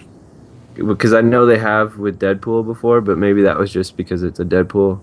Because 0.76 1.12
I 1.14 1.22
know 1.22 1.48
they 1.48 1.58
have 1.58 1.98
with 1.98 2.20
Deadpool 2.20 2.66
before, 2.66 3.02
but 3.02 3.18
maybe 3.18 3.42
that 3.42 3.58
was 3.58 3.72
just 3.72 3.98
because 3.98 4.22
it's 4.22 4.40
a 4.40 4.46
Deadpool 4.46 5.02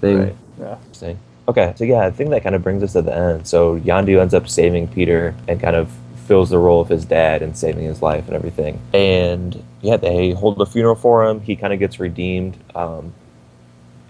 thing. 0.00 0.18
Right. 0.18 0.36
Yeah. 0.60 0.78
Interesting. 0.78 1.18
Okay, 1.48 1.72
so 1.76 1.84
yeah, 1.84 2.06
I 2.06 2.10
think 2.10 2.30
that 2.30 2.42
kind 2.42 2.54
of 2.54 2.62
brings 2.62 2.82
us 2.82 2.92
to 2.92 3.02
the 3.02 3.14
end. 3.14 3.48
So 3.48 3.80
Yandu 3.80 4.20
ends 4.20 4.34
up 4.34 4.48
saving 4.48 4.88
Peter 4.88 5.34
and 5.48 5.60
kind 5.60 5.74
of 5.74 5.90
fills 6.26 6.50
the 6.50 6.58
role 6.58 6.82
of 6.82 6.88
his 6.88 7.06
dad 7.06 7.40
and 7.42 7.56
saving 7.56 7.84
his 7.84 8.02
life 8.02 8.26
and 8.26 8.36
everything. 8.36 8.78
And 8.92 9.64
yeah, 9.80 9.96
they 9.96 10.32
hold 10.32 10.60
a 10.60 10.66
funeral 10.66 10.94
for 10.94 11.26
him. 11.26 11.40
He 11.40 11.56
kind 11.56 11.72
of 11.72 11.78
gets 11.78 11.98
redeemed, 11.98 12.58
um, 12.74 13.14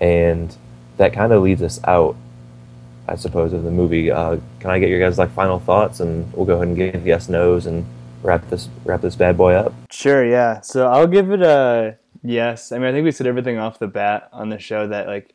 and 0.00 0.54
that 0.96 1.12
kind 1.12 1.32
of 1.32 1.42
leads 1.42 1.62
us 1.62 1.80
out, 1.84 2.16
I 3.08 3.16
suppose, 3.16 3.52
of 3.52 3.64
the 3.64 3.70
movie. 3.70 4.10
Uh, 4.10 4.38
can 4.60 4.70
I 4.70 4.78
get 4.78 4.90
your 4.90 5.00
guys 5.00 5.18
like 5.18 5.30
final 5.32 5.58
thoughts, 5.58 6.00
and 6.00 6.32
we'll 6.32 6.46
go 6.46 6.54
ahead 6.54 6.68
and 6.68 6.76
give 6.76 7.06
yes 7.06 7.28
nos 7.28 7.66
and 7.66 7.84
wrap 8.22 8.48
this 8.50 8.68
wrap 8.84 9.00
this 9.00 9.16
bad 9.16 9.36
boy 9.36 9.54
up. 9.54 9.72
Sure, 9.90 10.24
yeah. 10.24 10.60
So 10.60 10.88
I'll 10.88 11.06
give 11.06 11.30
it 11.30 11.42
a 11.42 11.96
yes. 12.22 12.72
I 12.72 12.78
mean, 12.78 12.88
I 12.88 12.92
think 12.92 13.04
we 13.04 13.12
said 13.12 13.26
everything 13.26 13.58
off 13.58 13.78
the 13.78 13.86
bat 13.86 14.28
on 14.32 14.48
the 14.48 14.58
show 14.58 14.86
that 14.88 15.06
like 15.06 15.34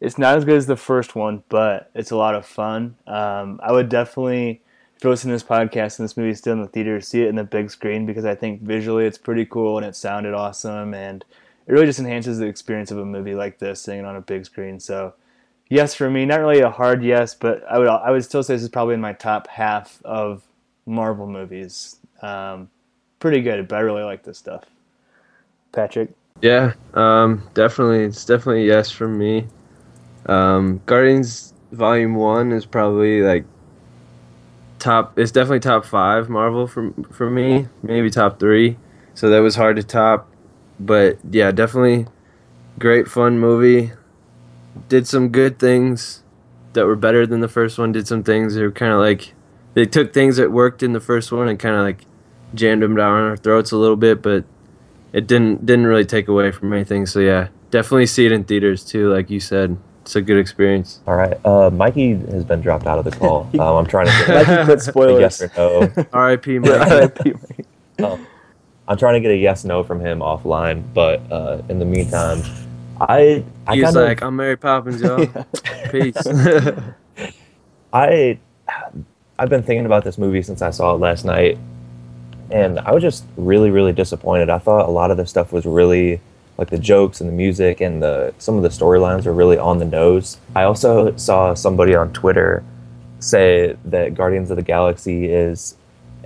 it's 0.00 0.18
not 0.18 0.36
as 0.36 0.44
good 0.44 0.56
as 0.56 0.66
the 0.66 0.76
first 0.76 1.14
one, 1.14 1.42
but 1.48 1.90
it's 1.94 2.10
a 2.10 2.16
lot 2.16 2.34
of 2.34 2.44
fun. 2.44 2.96
Um, 3.06 3.60
I 3.62 3.72
would 3.72 3.88
definitely, 3.88 4.60
if 4.96 5.04
you're 5.04 5.10
listening 5.10 5.30
to 5.30 5.36
this 5.36 5.48
podcast 5.48 5.98
and 5.98 6.04
this 6.04 6.16
movie's 6.16 6.38
still 6.38 6.52
in 6.52 6.62
the 6.62 6.68
theater, 6.68 7.00
see 7.00 7.22
it 7.22 7.28
in 7.28 7.36
the 7.36 7.44
big 7.44 7.70
screen 7.70 8.04
because 8.04 8.24
I 8.24 8.34
think 8.34 8.62
visually 8.62 9.06
it's 9.06 9.18
pretty 9.18 9.46
cool 9.46 9.78
and 9.78 9.86
it 9.86 9.96
sounded 9.96 10.34
awesome 10.34 10.94
and 10.94 11.24
it 11.66 11.72
really 11.72 11.86
just 11.86 12.00
enhances 12.00 12.38
the 12.38 12.46
experience 12.46 12.90
of 12.90 12.98
a 12.98 13.04
movie 13.04 13.34
like 13.34 13.58
this, 13.58 13.80
seeing 13.80 14.00
it 14.00 14.04
on 14.04 14.16
a 14.16 14.20
big 14.20 14.44
screen. 14.44 14.78
So 14.78 15.14
yes 15.68 15.94
for 15.94 16.10
me, 16.10 16.26
not 16.26 16.40
really 16.40 16.60
a 16.60 16.70
hard 16.70 17.02
yes, 17.04 17.34
but 17.34 17.64
I 17.70 17.78
would 17.78 17.88
I 17.88 18.10
would 18.10 18.24
still 18.24 18.42
say 18.42 18.54
this 18.54 18.62
is 18.62 18.68
probably 18.68 18.94
in 18.94 19.00
my 19.00 19.12
top 19.12 19.48
half 19.48 20.00
of 20.04 20.42
Marvel 20.86 21.26
movies. 21.26 21.96
Um, 22.22 22.70
pretty 23.20 23.40
good, 23.42 23.68
but 23.68 23.76
I 23.76 23.80
really 23.80 24.02
like 24.02 24.22
this 24.22 24.38
stuff. 24.38 24.64
Patrick, 25.72 26.10
Yeah, 26.42 26.74
um, 26.94 27.48
definitely. 27.54 28.04
It's 28.04 28.24
definitely 28.24 28.66
yes 28.66 28.90
from 28.90 29.18
me. 29.18 29.46
Um, 30.26 30.80
Guardians 30.86 31.52
Volume 31.72 32.14
One 32.14 32.52
is 32.52 32.66
probably 32.66 33.22
like 33.22 33.44
top. 34.78 35.18
It's 35.18 35.32
definitely 35.32 35.60
top 35.60 35.84
five 35.84 36.28
Marvel 36.28 36.66
for 36.66 36.92
for 37.12 37.30
me. 37.30 37.68
Maybe 37.82 38.10
top 38.10 38.38
three. 38.38 38.76
So 39.14 39.30
that 39.30 39.40
was 39.40 39.56
hard 39.56 39.76
to 39.76 39.82
top, 39.82 40.28
but 40.80 41.18
yeah, 41.30 41.50
definitely 41.50 42.06
great 42.78 43.08
fun 43.08 43.38
movie. 43.38 43.92
Did 44.88 45.06
some 45.06 45.28
good 45.28 45.58
things 45.58 46.22
that 46.72 46.86
were 46.86 46.96
better 46.96 47.26
than 47.26 47.40
the 47.40 47.48
first 47.48 47.78
one. 47.78 47.92
Did 47.92 48.06
some 48.06 48.22
things 48.22 48.54
that 48.54 48.62
were 48.62 48.70
kind 48.70 48.92
of 48.92 48.98
like 48.98 49.32
they 49.74 49.84
took 49.86 50.12
things 50.12 50.36
that 50.36 50.52
worked 50.52 50.82
in 50.82 50.92
the 50.92 51.00
first 51.00 51.32
one 51.32 51.48
and 51.48 51.58
kind 51.58 51.74
of 51.76 51.82
like 51.82 52.04
jammed 52.54 52.82
them 52.82 52.96
down 52.96 53.22
our 53.22 53.36
throats 53.36 53.72
a 53.72 53.76
little 53.76 53.96
bit, 53.96 54.22
but 54.22 54.44
it 55.12 55.26
didn't 55.26 55.64
didn't 55.66 55.86
really 55.86 56.04
take 56.04 56.28
away 56.28 56.50
from 56.50 56.72
anything. 56.72 57.06
So 57.06 57.20
yeah, 57.20 57.48
definitely 57.70 58.06
see 58.06 58.26
it 58.26 58.32
in 58.32 58.44
theaters 58.44 58.84
too. 58.84 59.12
Like 59.12 59.30
you 59.30 59.40
said, 59.40 59.76
it's 60.02 60.16
a 60.16 60.20
good 60.22 60.38
experience. 60.38 61.00
All 61.06 61.16
right, 61.16 61.38
uh, 61.46 61.70
Mikey 61.70 62.14
has 62.16 62.44
been 62.44 62.60
dropped 62.60 62.86
out 62.86 62.98
of 62.98 63.04
the 63.04 63.12
call. 63.12 63.48
Um, 63.54 63.76
I'm 63.76 63.86
trying 63.86 64.06
to 64.06 64.32
like 64.34 64.46
get 64.46 64.60
you 64.60 64.66
put 64.66 64.82
spoilers. 64.82 65.20
yes 65.20 65.42
or 65.42 65.50
no. 65.56 66.06
R.I.P. 66.12 66.58
Mike. 66.58 66.70
R.I.P. 66.70 67.34
Um, 68.02 68.26
I'm 68.86 68.98
trying 68.98 69.14
to 69.14 69.20
get 69.20 69.30
a 69.30 69.36
yes 69.36 69.64
no 69.64 69.82
from 69.82 70.00
him 70.00 70.18
offline, 70.18 70.82
but 70.92 71.20
uh, 71.32 71.62
in 71.68 71.78
the 71.78 71.84
meantime, 71.84 72.42
I 73.00 73.44
I 73.66 73.74
He's 73.76 73.84
kind 73.84 73.96
like, 73.96 74.20
of 74.20 74.28
I'm 74.28 74.36
Mary 74.36 74.56
Poppins, 74.56 75.00
y'all. 75.00 75.26
Peace. 75.90 76.16
I 77.92 78.38
I've 79.38 79.48
been 79.48 79.62
thinking 79.62 79.86
about 79.86 80.04
this 80.04 80.18
movie 80.18 80.42
since 80.42 80.62
I 80.62 80.70
saw 80.70 80.94
it 80.94 80.98
last 80.98 81.24
night, 81.24 81.58
and 82.50 82.78
I 82.80 82.92
was 82.92 83.02
just 83.02 83.24
really 83.36 83.70
really 83.70 83.92
disappointed. 83.92 84.50
I 84.50 84.58
thought 84.58 84.86
a 84.86 84.90
lot 84.92 85.10
of 85.10 85.16
the 85.16 85.26
stuff 85.26 85.52
was 85.52 85.66
really 85.66 86.20
like 86.56 86.70
the 86.70 86.78
jokes 86.78 87.20
and 87.20 87.28
the 87.28 87.34
music 87.34 87.80
and 87.80 88.02
the 88.02 88.32
some 88.38 88.56
of 88.56 88.62
the 88.62 88.68
storylines 88.68 89.26
were 89.26 89.32
really 89.32 89.58
on 89.58 89.78
the 89.78 89.84
nose. 89.84 90.38
I 90.54 90.64
also 90.64 91.16
saw 91.16 91.54
somebody 91.54 91.94
on 91.94 92.12
Twitter 92.12 92.64
say 93.18 93.76
that 93.86 94.14
Guardians 94.14 94.50
of 94.50 94.56
the 94.56 94.62
Galaxy 94.62 95.26
is 95.26 95.76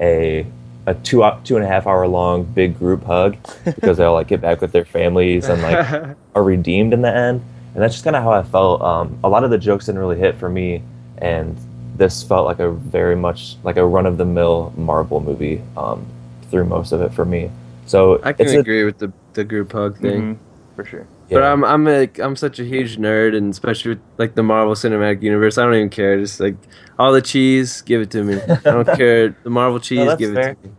a 0.01 0.47
a 0.89 0.95
two 0.95 1.23
two 1.45 1.57
and 1.57 1.65
a 1.65 1.69
half 1.69 1.87
hour 1.87 2.07
long 2.09 2.45
big 2.45 2.79
group 2.79 3.05
hug 3.05 3.37
because 3.65 3.99
they 3.99 4.05
all 4.05 4.15
like 4.15 4.29
get 4.29 4.41
back 4.41 4.61
with 4.61 4.73
their 4.73 4.85
families 4.85 5.49
and 5.49 5.61
like 5.63 6.17
are 6.35 6.43
redeemed 6.43 6.93
in 6.93 7.03
the 7.03 7.15
end. 7.15 7.43
And 7.75 7.83
that's 7.83 7.95
just 7.95 8.05
kind 8.05 8.17
of 8.17 8.23
how 8.23 8.33
I 8.33 8.43
felt. 8.43 8.81
Um, 8.81 9.19
a 9.23 9.29
lot 9.29 9.45
of 9.45 9.51
the 9.51 9.59
jokes 9.59 9.87
didn't 9.87 10.01
really 10.01 10.19
hit 10.19 10.37
for 10.37 10.49
me, 10.49 10.83
and 11.19 11.57
this 11.97 12.23
felt 12.23 12.47
like 12.47 12.59
a 12.59 12.71
very 12.71 13.15
much 13.17 13.57
like 13.63 13.77
a 13.77 13.85
run 13.87 14.07
of 14.07 14.17
the 14.17 14.25
mill 14.25 14.73
Marvel 14.77 15.21
movie 15.21 15.61
um, 15.77 16.07
through 16.51 16.65
most 16.65 16.93
of 16.93 17.03
it 17.03 17.13
for 17.13 17.25
me. 17.25 17.51
So 17.87 18.21
I 18.25 18.33
can 18.33 18.47
it's 18.47 18.55
a- 18.55 18.61
agree 18.61 18.85
with 18.85 18.99
the 18.99 19.13
the 19.35 19.45
group 19.45 19.73
hug 19.73 19.99
thing. 19.99 20.35
Mhm, 20.37 20.39
for 20.75 20.85
sure. 20.85 21.07
But. 21.31 21.43
I'm 21.43 21.65
I'm 21.65 21.85
like 21.85 22.19
I'm 22.19 22.37
such 22.37 22.59
a 22.59 22.65
huge 22.65 22.97
nerd, 22.97 23.37
and 23.37 23.51
especially 23.51 23.91
with 23.91 24.01
like 24.17 24.35
the 24.35 24.43
Marvel 24.43 24.75
Cinematic 24.75 25.23
Universe, 25.23 25.59
I 25.59 25.65
don't 25.65 25.75
even 25.75 25.91
care. 25.91 26.19
Just 26.19 26.41
like 26.41 26.57
all 26.99 27.13
the 27.13 27.21
cheese, 27.21 27.83
give 27.83 28.01
it 28.01 28.11
to 28.13 28.25
me. 28.25 28.41
I 28.41 28.57
don't 28.65 28.87
care. 28.97 29.37
The 29.43 29.51
Marvel 29.51 29.79
cheese, 29.79 30.07
that's 30.07 30.19
give 30.19 30.35
fair. 30.35 30.51
it 30.51 30.63
to 30.63 30.69
me. 30.69 30.75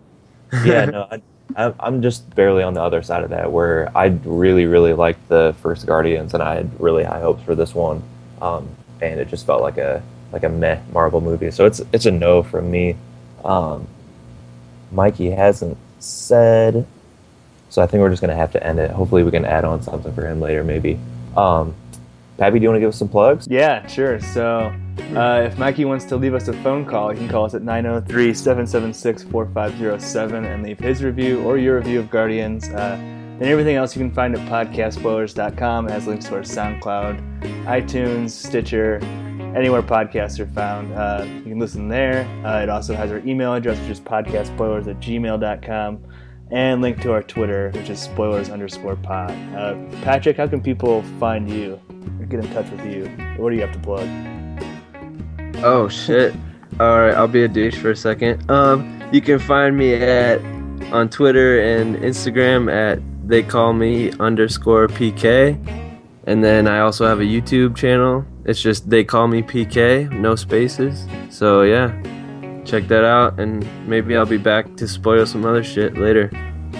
yeah, 0.69 0.85
no, 0.85 1.07
I, 1.11 1.21
I, 1.55 1.73
I'm 1.79 2.01
just 2.01 2.33
barely 2.35 2.63
on 2.63 2.73
the 2.73 2.81
other 2.81 3.03
side 3.03 3.23
of 3.23 3.29
that, 3.29 3.51
where 3.51 3.95
I 3.95 4.07
really, 4.23 4.65
really 4.65 4.93
liked 4.93 5.27
the 5.29 5.55
first 5.61 5.85
Guardians, 5.85 6.33
and 6.33 6.41
I 6.41 6.55
had 6.55 6.79
really 6.79 7.03
high 7.03 7.19
hopes 7.19 7.43
for 7.43 7.53
this 7.53 7.75
one, 7.75 8.01
um, 8.41 8.67
and 9.01 9.19
it 9.19 9.27
just 9.27 9.45
felt 9.45 9.61
like 9.61 9.77
a 9.77 10.01
like 10.31 10.43
a 10.43 10.49
meh 10.49 10.79
Marvel 10.91 11.21
movie. 11.21 11.51
So 11.51 11.65
it's 11.65 11.81
it's 11.93 12.05
a 12.05 12.11
no 12.11 12.41
from 12.41 12.71
me. 12.71 12.95
Um, 13.43 13.87
Mikey 14.91 15.29
hasn't 15.29 15.77
said, 15.99 16.87
so 17.69 17.81
I 17.81 17.87
think 17.87 18.01
we're 18.01 18.09
just 18.09 18.21
gonna 18.21 18.35
have 18.35 18.51
to 18.53 18.63
end 18.65 18.79
it. 18.79 18.91
Hopefully, 18.91 19.23
we 19.23 19.31
can 19.31 19.45
add 19.45 19.65
on 19.65 19.81
something 19.81 20.13
for 20.13 20.25
him 20.25 20.39
later, 20.41 20.63
maybe. 20.63 20.99
Um, 21.37 21.75
Pappy, 22.39 22.57
do 22.57 22.63
you 22.63 22.69
want 22.69 22.77
to 22.77 22.79
give 22.79 22.89
us 22.89 22.97
some 22.97 23.09
plugs? 23.09 23.47
Yeah, 23.49 23.85
sure. 23.87 24.21
So 24.21 24.73
uh, 25.13 25.41
if 25.45 25.57
Mikey 25.57 25.83
wants 25.83 26.05
to 26.05 26.15
leave 26.15 26.33
us 26.33 26.47
a 26.47 26.53
phone 26.53 26.85
call, 26.85 27.09
he 27.09 27.17
can 27.17 27.27
call 27.27 27.43
us 27.43 27.53
at 27.53 27.63
903 27.63 28.33
776 28.33 29.23
4507 29.23 30.45
and 30.45 30.63
leave 30.63 30.79
his 30.79 31.03
review 31.03 31.41
or 31.43 31.57
your 31.57 31.75
review 31.75 31.99
of 31.99 32.09
Guardians. 32.09 32.69
Uh, 32.69 32.97
and 32.97 33.43
everything 33.43 33.75
else 33.75 33.93
you 33.93 34.01
can 34.01 34.11
find 34.11 34.35
at 34.37 34.47
podcastspoilers.com. 34.49 35.87
It 35.87 35.91
has 35.91 36.07
links 36.07 36.25
to 36.25 36.35
our 36.35 36.41
SoundCloud, 36.41 37.65
iTunes, 37.65 38.31
Stitcher, 38.31 38.99
anywhere 39.55 39.81
podcasts 39.81 40.39
are 40.39 40.47
found. 40.47 40.93
Uh, 40.93 41.25
you 41.25 41.43
can 41.43 41.59
listen 41.59 41.89
there. 41.89 42.25
Uh, 42.45 42.61
it 42.61 42.69
also 42.69 42.95
has 42.95 43.11
our 43.11 43.19
email 43.19 43.53
address, 43.53 43.79
which 43.81 43.89
is 43.89 43.99
podcastspoilers 43.99 44.87
at 44.87 44.99
gmail.com. 45.01 46.03
And 46.51 46.81
link 46.81 47.01
to 47.01 47.11
our 47.11 47.21
Twitter, 47.21 47.71
which 47.75 47.89
is 47.89 47.99
spoilers 47.99 48.49
underscore 48.49 48.95
pod. 48.95 49.31
Uh, 49.55 49.75
Patrick, 50.01 50.37
how 50.37 50.47
can 50.47 50.61
people 50.61 51.03
find 51.19 51.49
you 51.49 51.79
or 52.19 52.25
get 52.25 52.43
in 52.43 52.51
touch 52.53 52.69
with 52.71 52.85
you? 52.85 53.05
What 53.37 53.51
do 53.51 53.55
you 53.55 53.61
have 53.61 53.73
to 53.73 53.79
plug? 53.79 54.07
Oh 55.63 55.87
shit. 55.87 56.33
All 56.79 56.99
right, 56.99 57.13
I'll 57.13 57.27
be 57.27 57.43
a 57.43 57.47
douche 57.47 57.77
for 57.77 57.91
a 57.91 57.95
second. 57.95 58.49
Um, 58.49 59.01
you 59.11 59.21
can 59.21 59.37
find 59.37 59.77
me 59.77 59.93
at 59.93 60.39
on 60.93 61.09
Twitter 61.09 61.59
and 61.59 61.97
Instagram 61.97 62.71
at 62.71 62.99
they 63.27 63.43
call 63.43 63.73
me 63.73 64.11
underscore 64.19 64.87
PK, 64.87 65.55
and 66.25 66.43
then 66.43 66.67
I 66.67 66.79
also 66.79 67.05
have 67.05 67.19
a 67.19 67.23
YouTube 67.23 67.75
channel. 67.75 68.25
It's 68.45 68.61
just 68.61 68.89
they 68.89 69.03
call 69.03 69.27
me 69.27 69.43
PK, 69.43 70.09
no 70.11 70.35
spaces. 70.35 71.05
So 71.29 71.61
yeah, 71.63 71.93
check 72.69 72.87
that 72.87 73.03
out, 73.03 73.39
and 73.39 73.65
maybe 73.87 74.15
I'll 74.15 74.25
be 74.25 74.37
back 74.37 74.75
to 74.77 74.87
spoil 74.87 75.25
some 75.25 75.45
other 75.45 75.63
shit 75.63 75.97
later. 75.97 76.27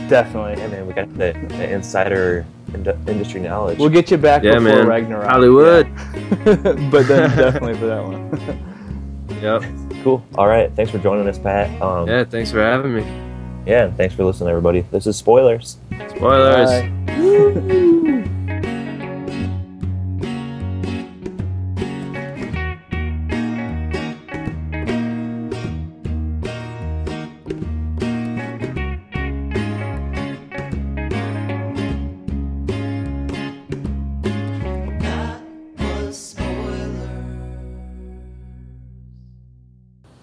Definitely. 0.08 0.62
Yeah, 0.62 0.68
man, 0.68 0.88
we 0.88 0.94
got 0.94 1.10
the, 1.16 1.34
the 1.50 1.70
insider 1.72 2.46
ind- 2.74 2.88
industry 3.08 3.40
knowledge. 3.42 3.78
We'll 3.80 3.90
get 3.90 4.10
you 4.12 4.18
back 4.18 4.44
Yeah, 4.44 4.54
before 4.60 4.64
man. 4.84 4.88
Ragnarok. 4.88 5.28
Hollywood. 5.30 5.88
yeah. 5.88 6.90
but 6.92 7.08
then 7.08 7.30
definitely 7.38 7.76
for 7.76 7.88
that 7.88 8.04
one. 8.04 8.66
Yep. 9.40 9.64
cool. 10.04 10.26
All 10.36 10.48
right, 10.48 10.70
thanks 10.76 10.92
for 10.92 10.98
joining 10.98 11.26
us, 11.30 11.40
Pat. 11.40 11.82
Um, 11.82 12.10
Yeah. 12.10 12.26
Thanks 12.26 12.52
for 12.52 12.60
having 12.62 12.94
me. 12.94 13.04
yeah, 13.66 13.90
thanks 13.92 14.14
for 14.14 14.26
listening, 14.26 14.50
everybody. 14.50 14.82
This 14.92 15.08
is 15.08 15.16
spoilers. 15.16 15.78
Spoilers. 16.10 16.84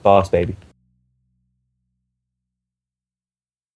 Boss 0.07 0.29
baby. 0.29 0.55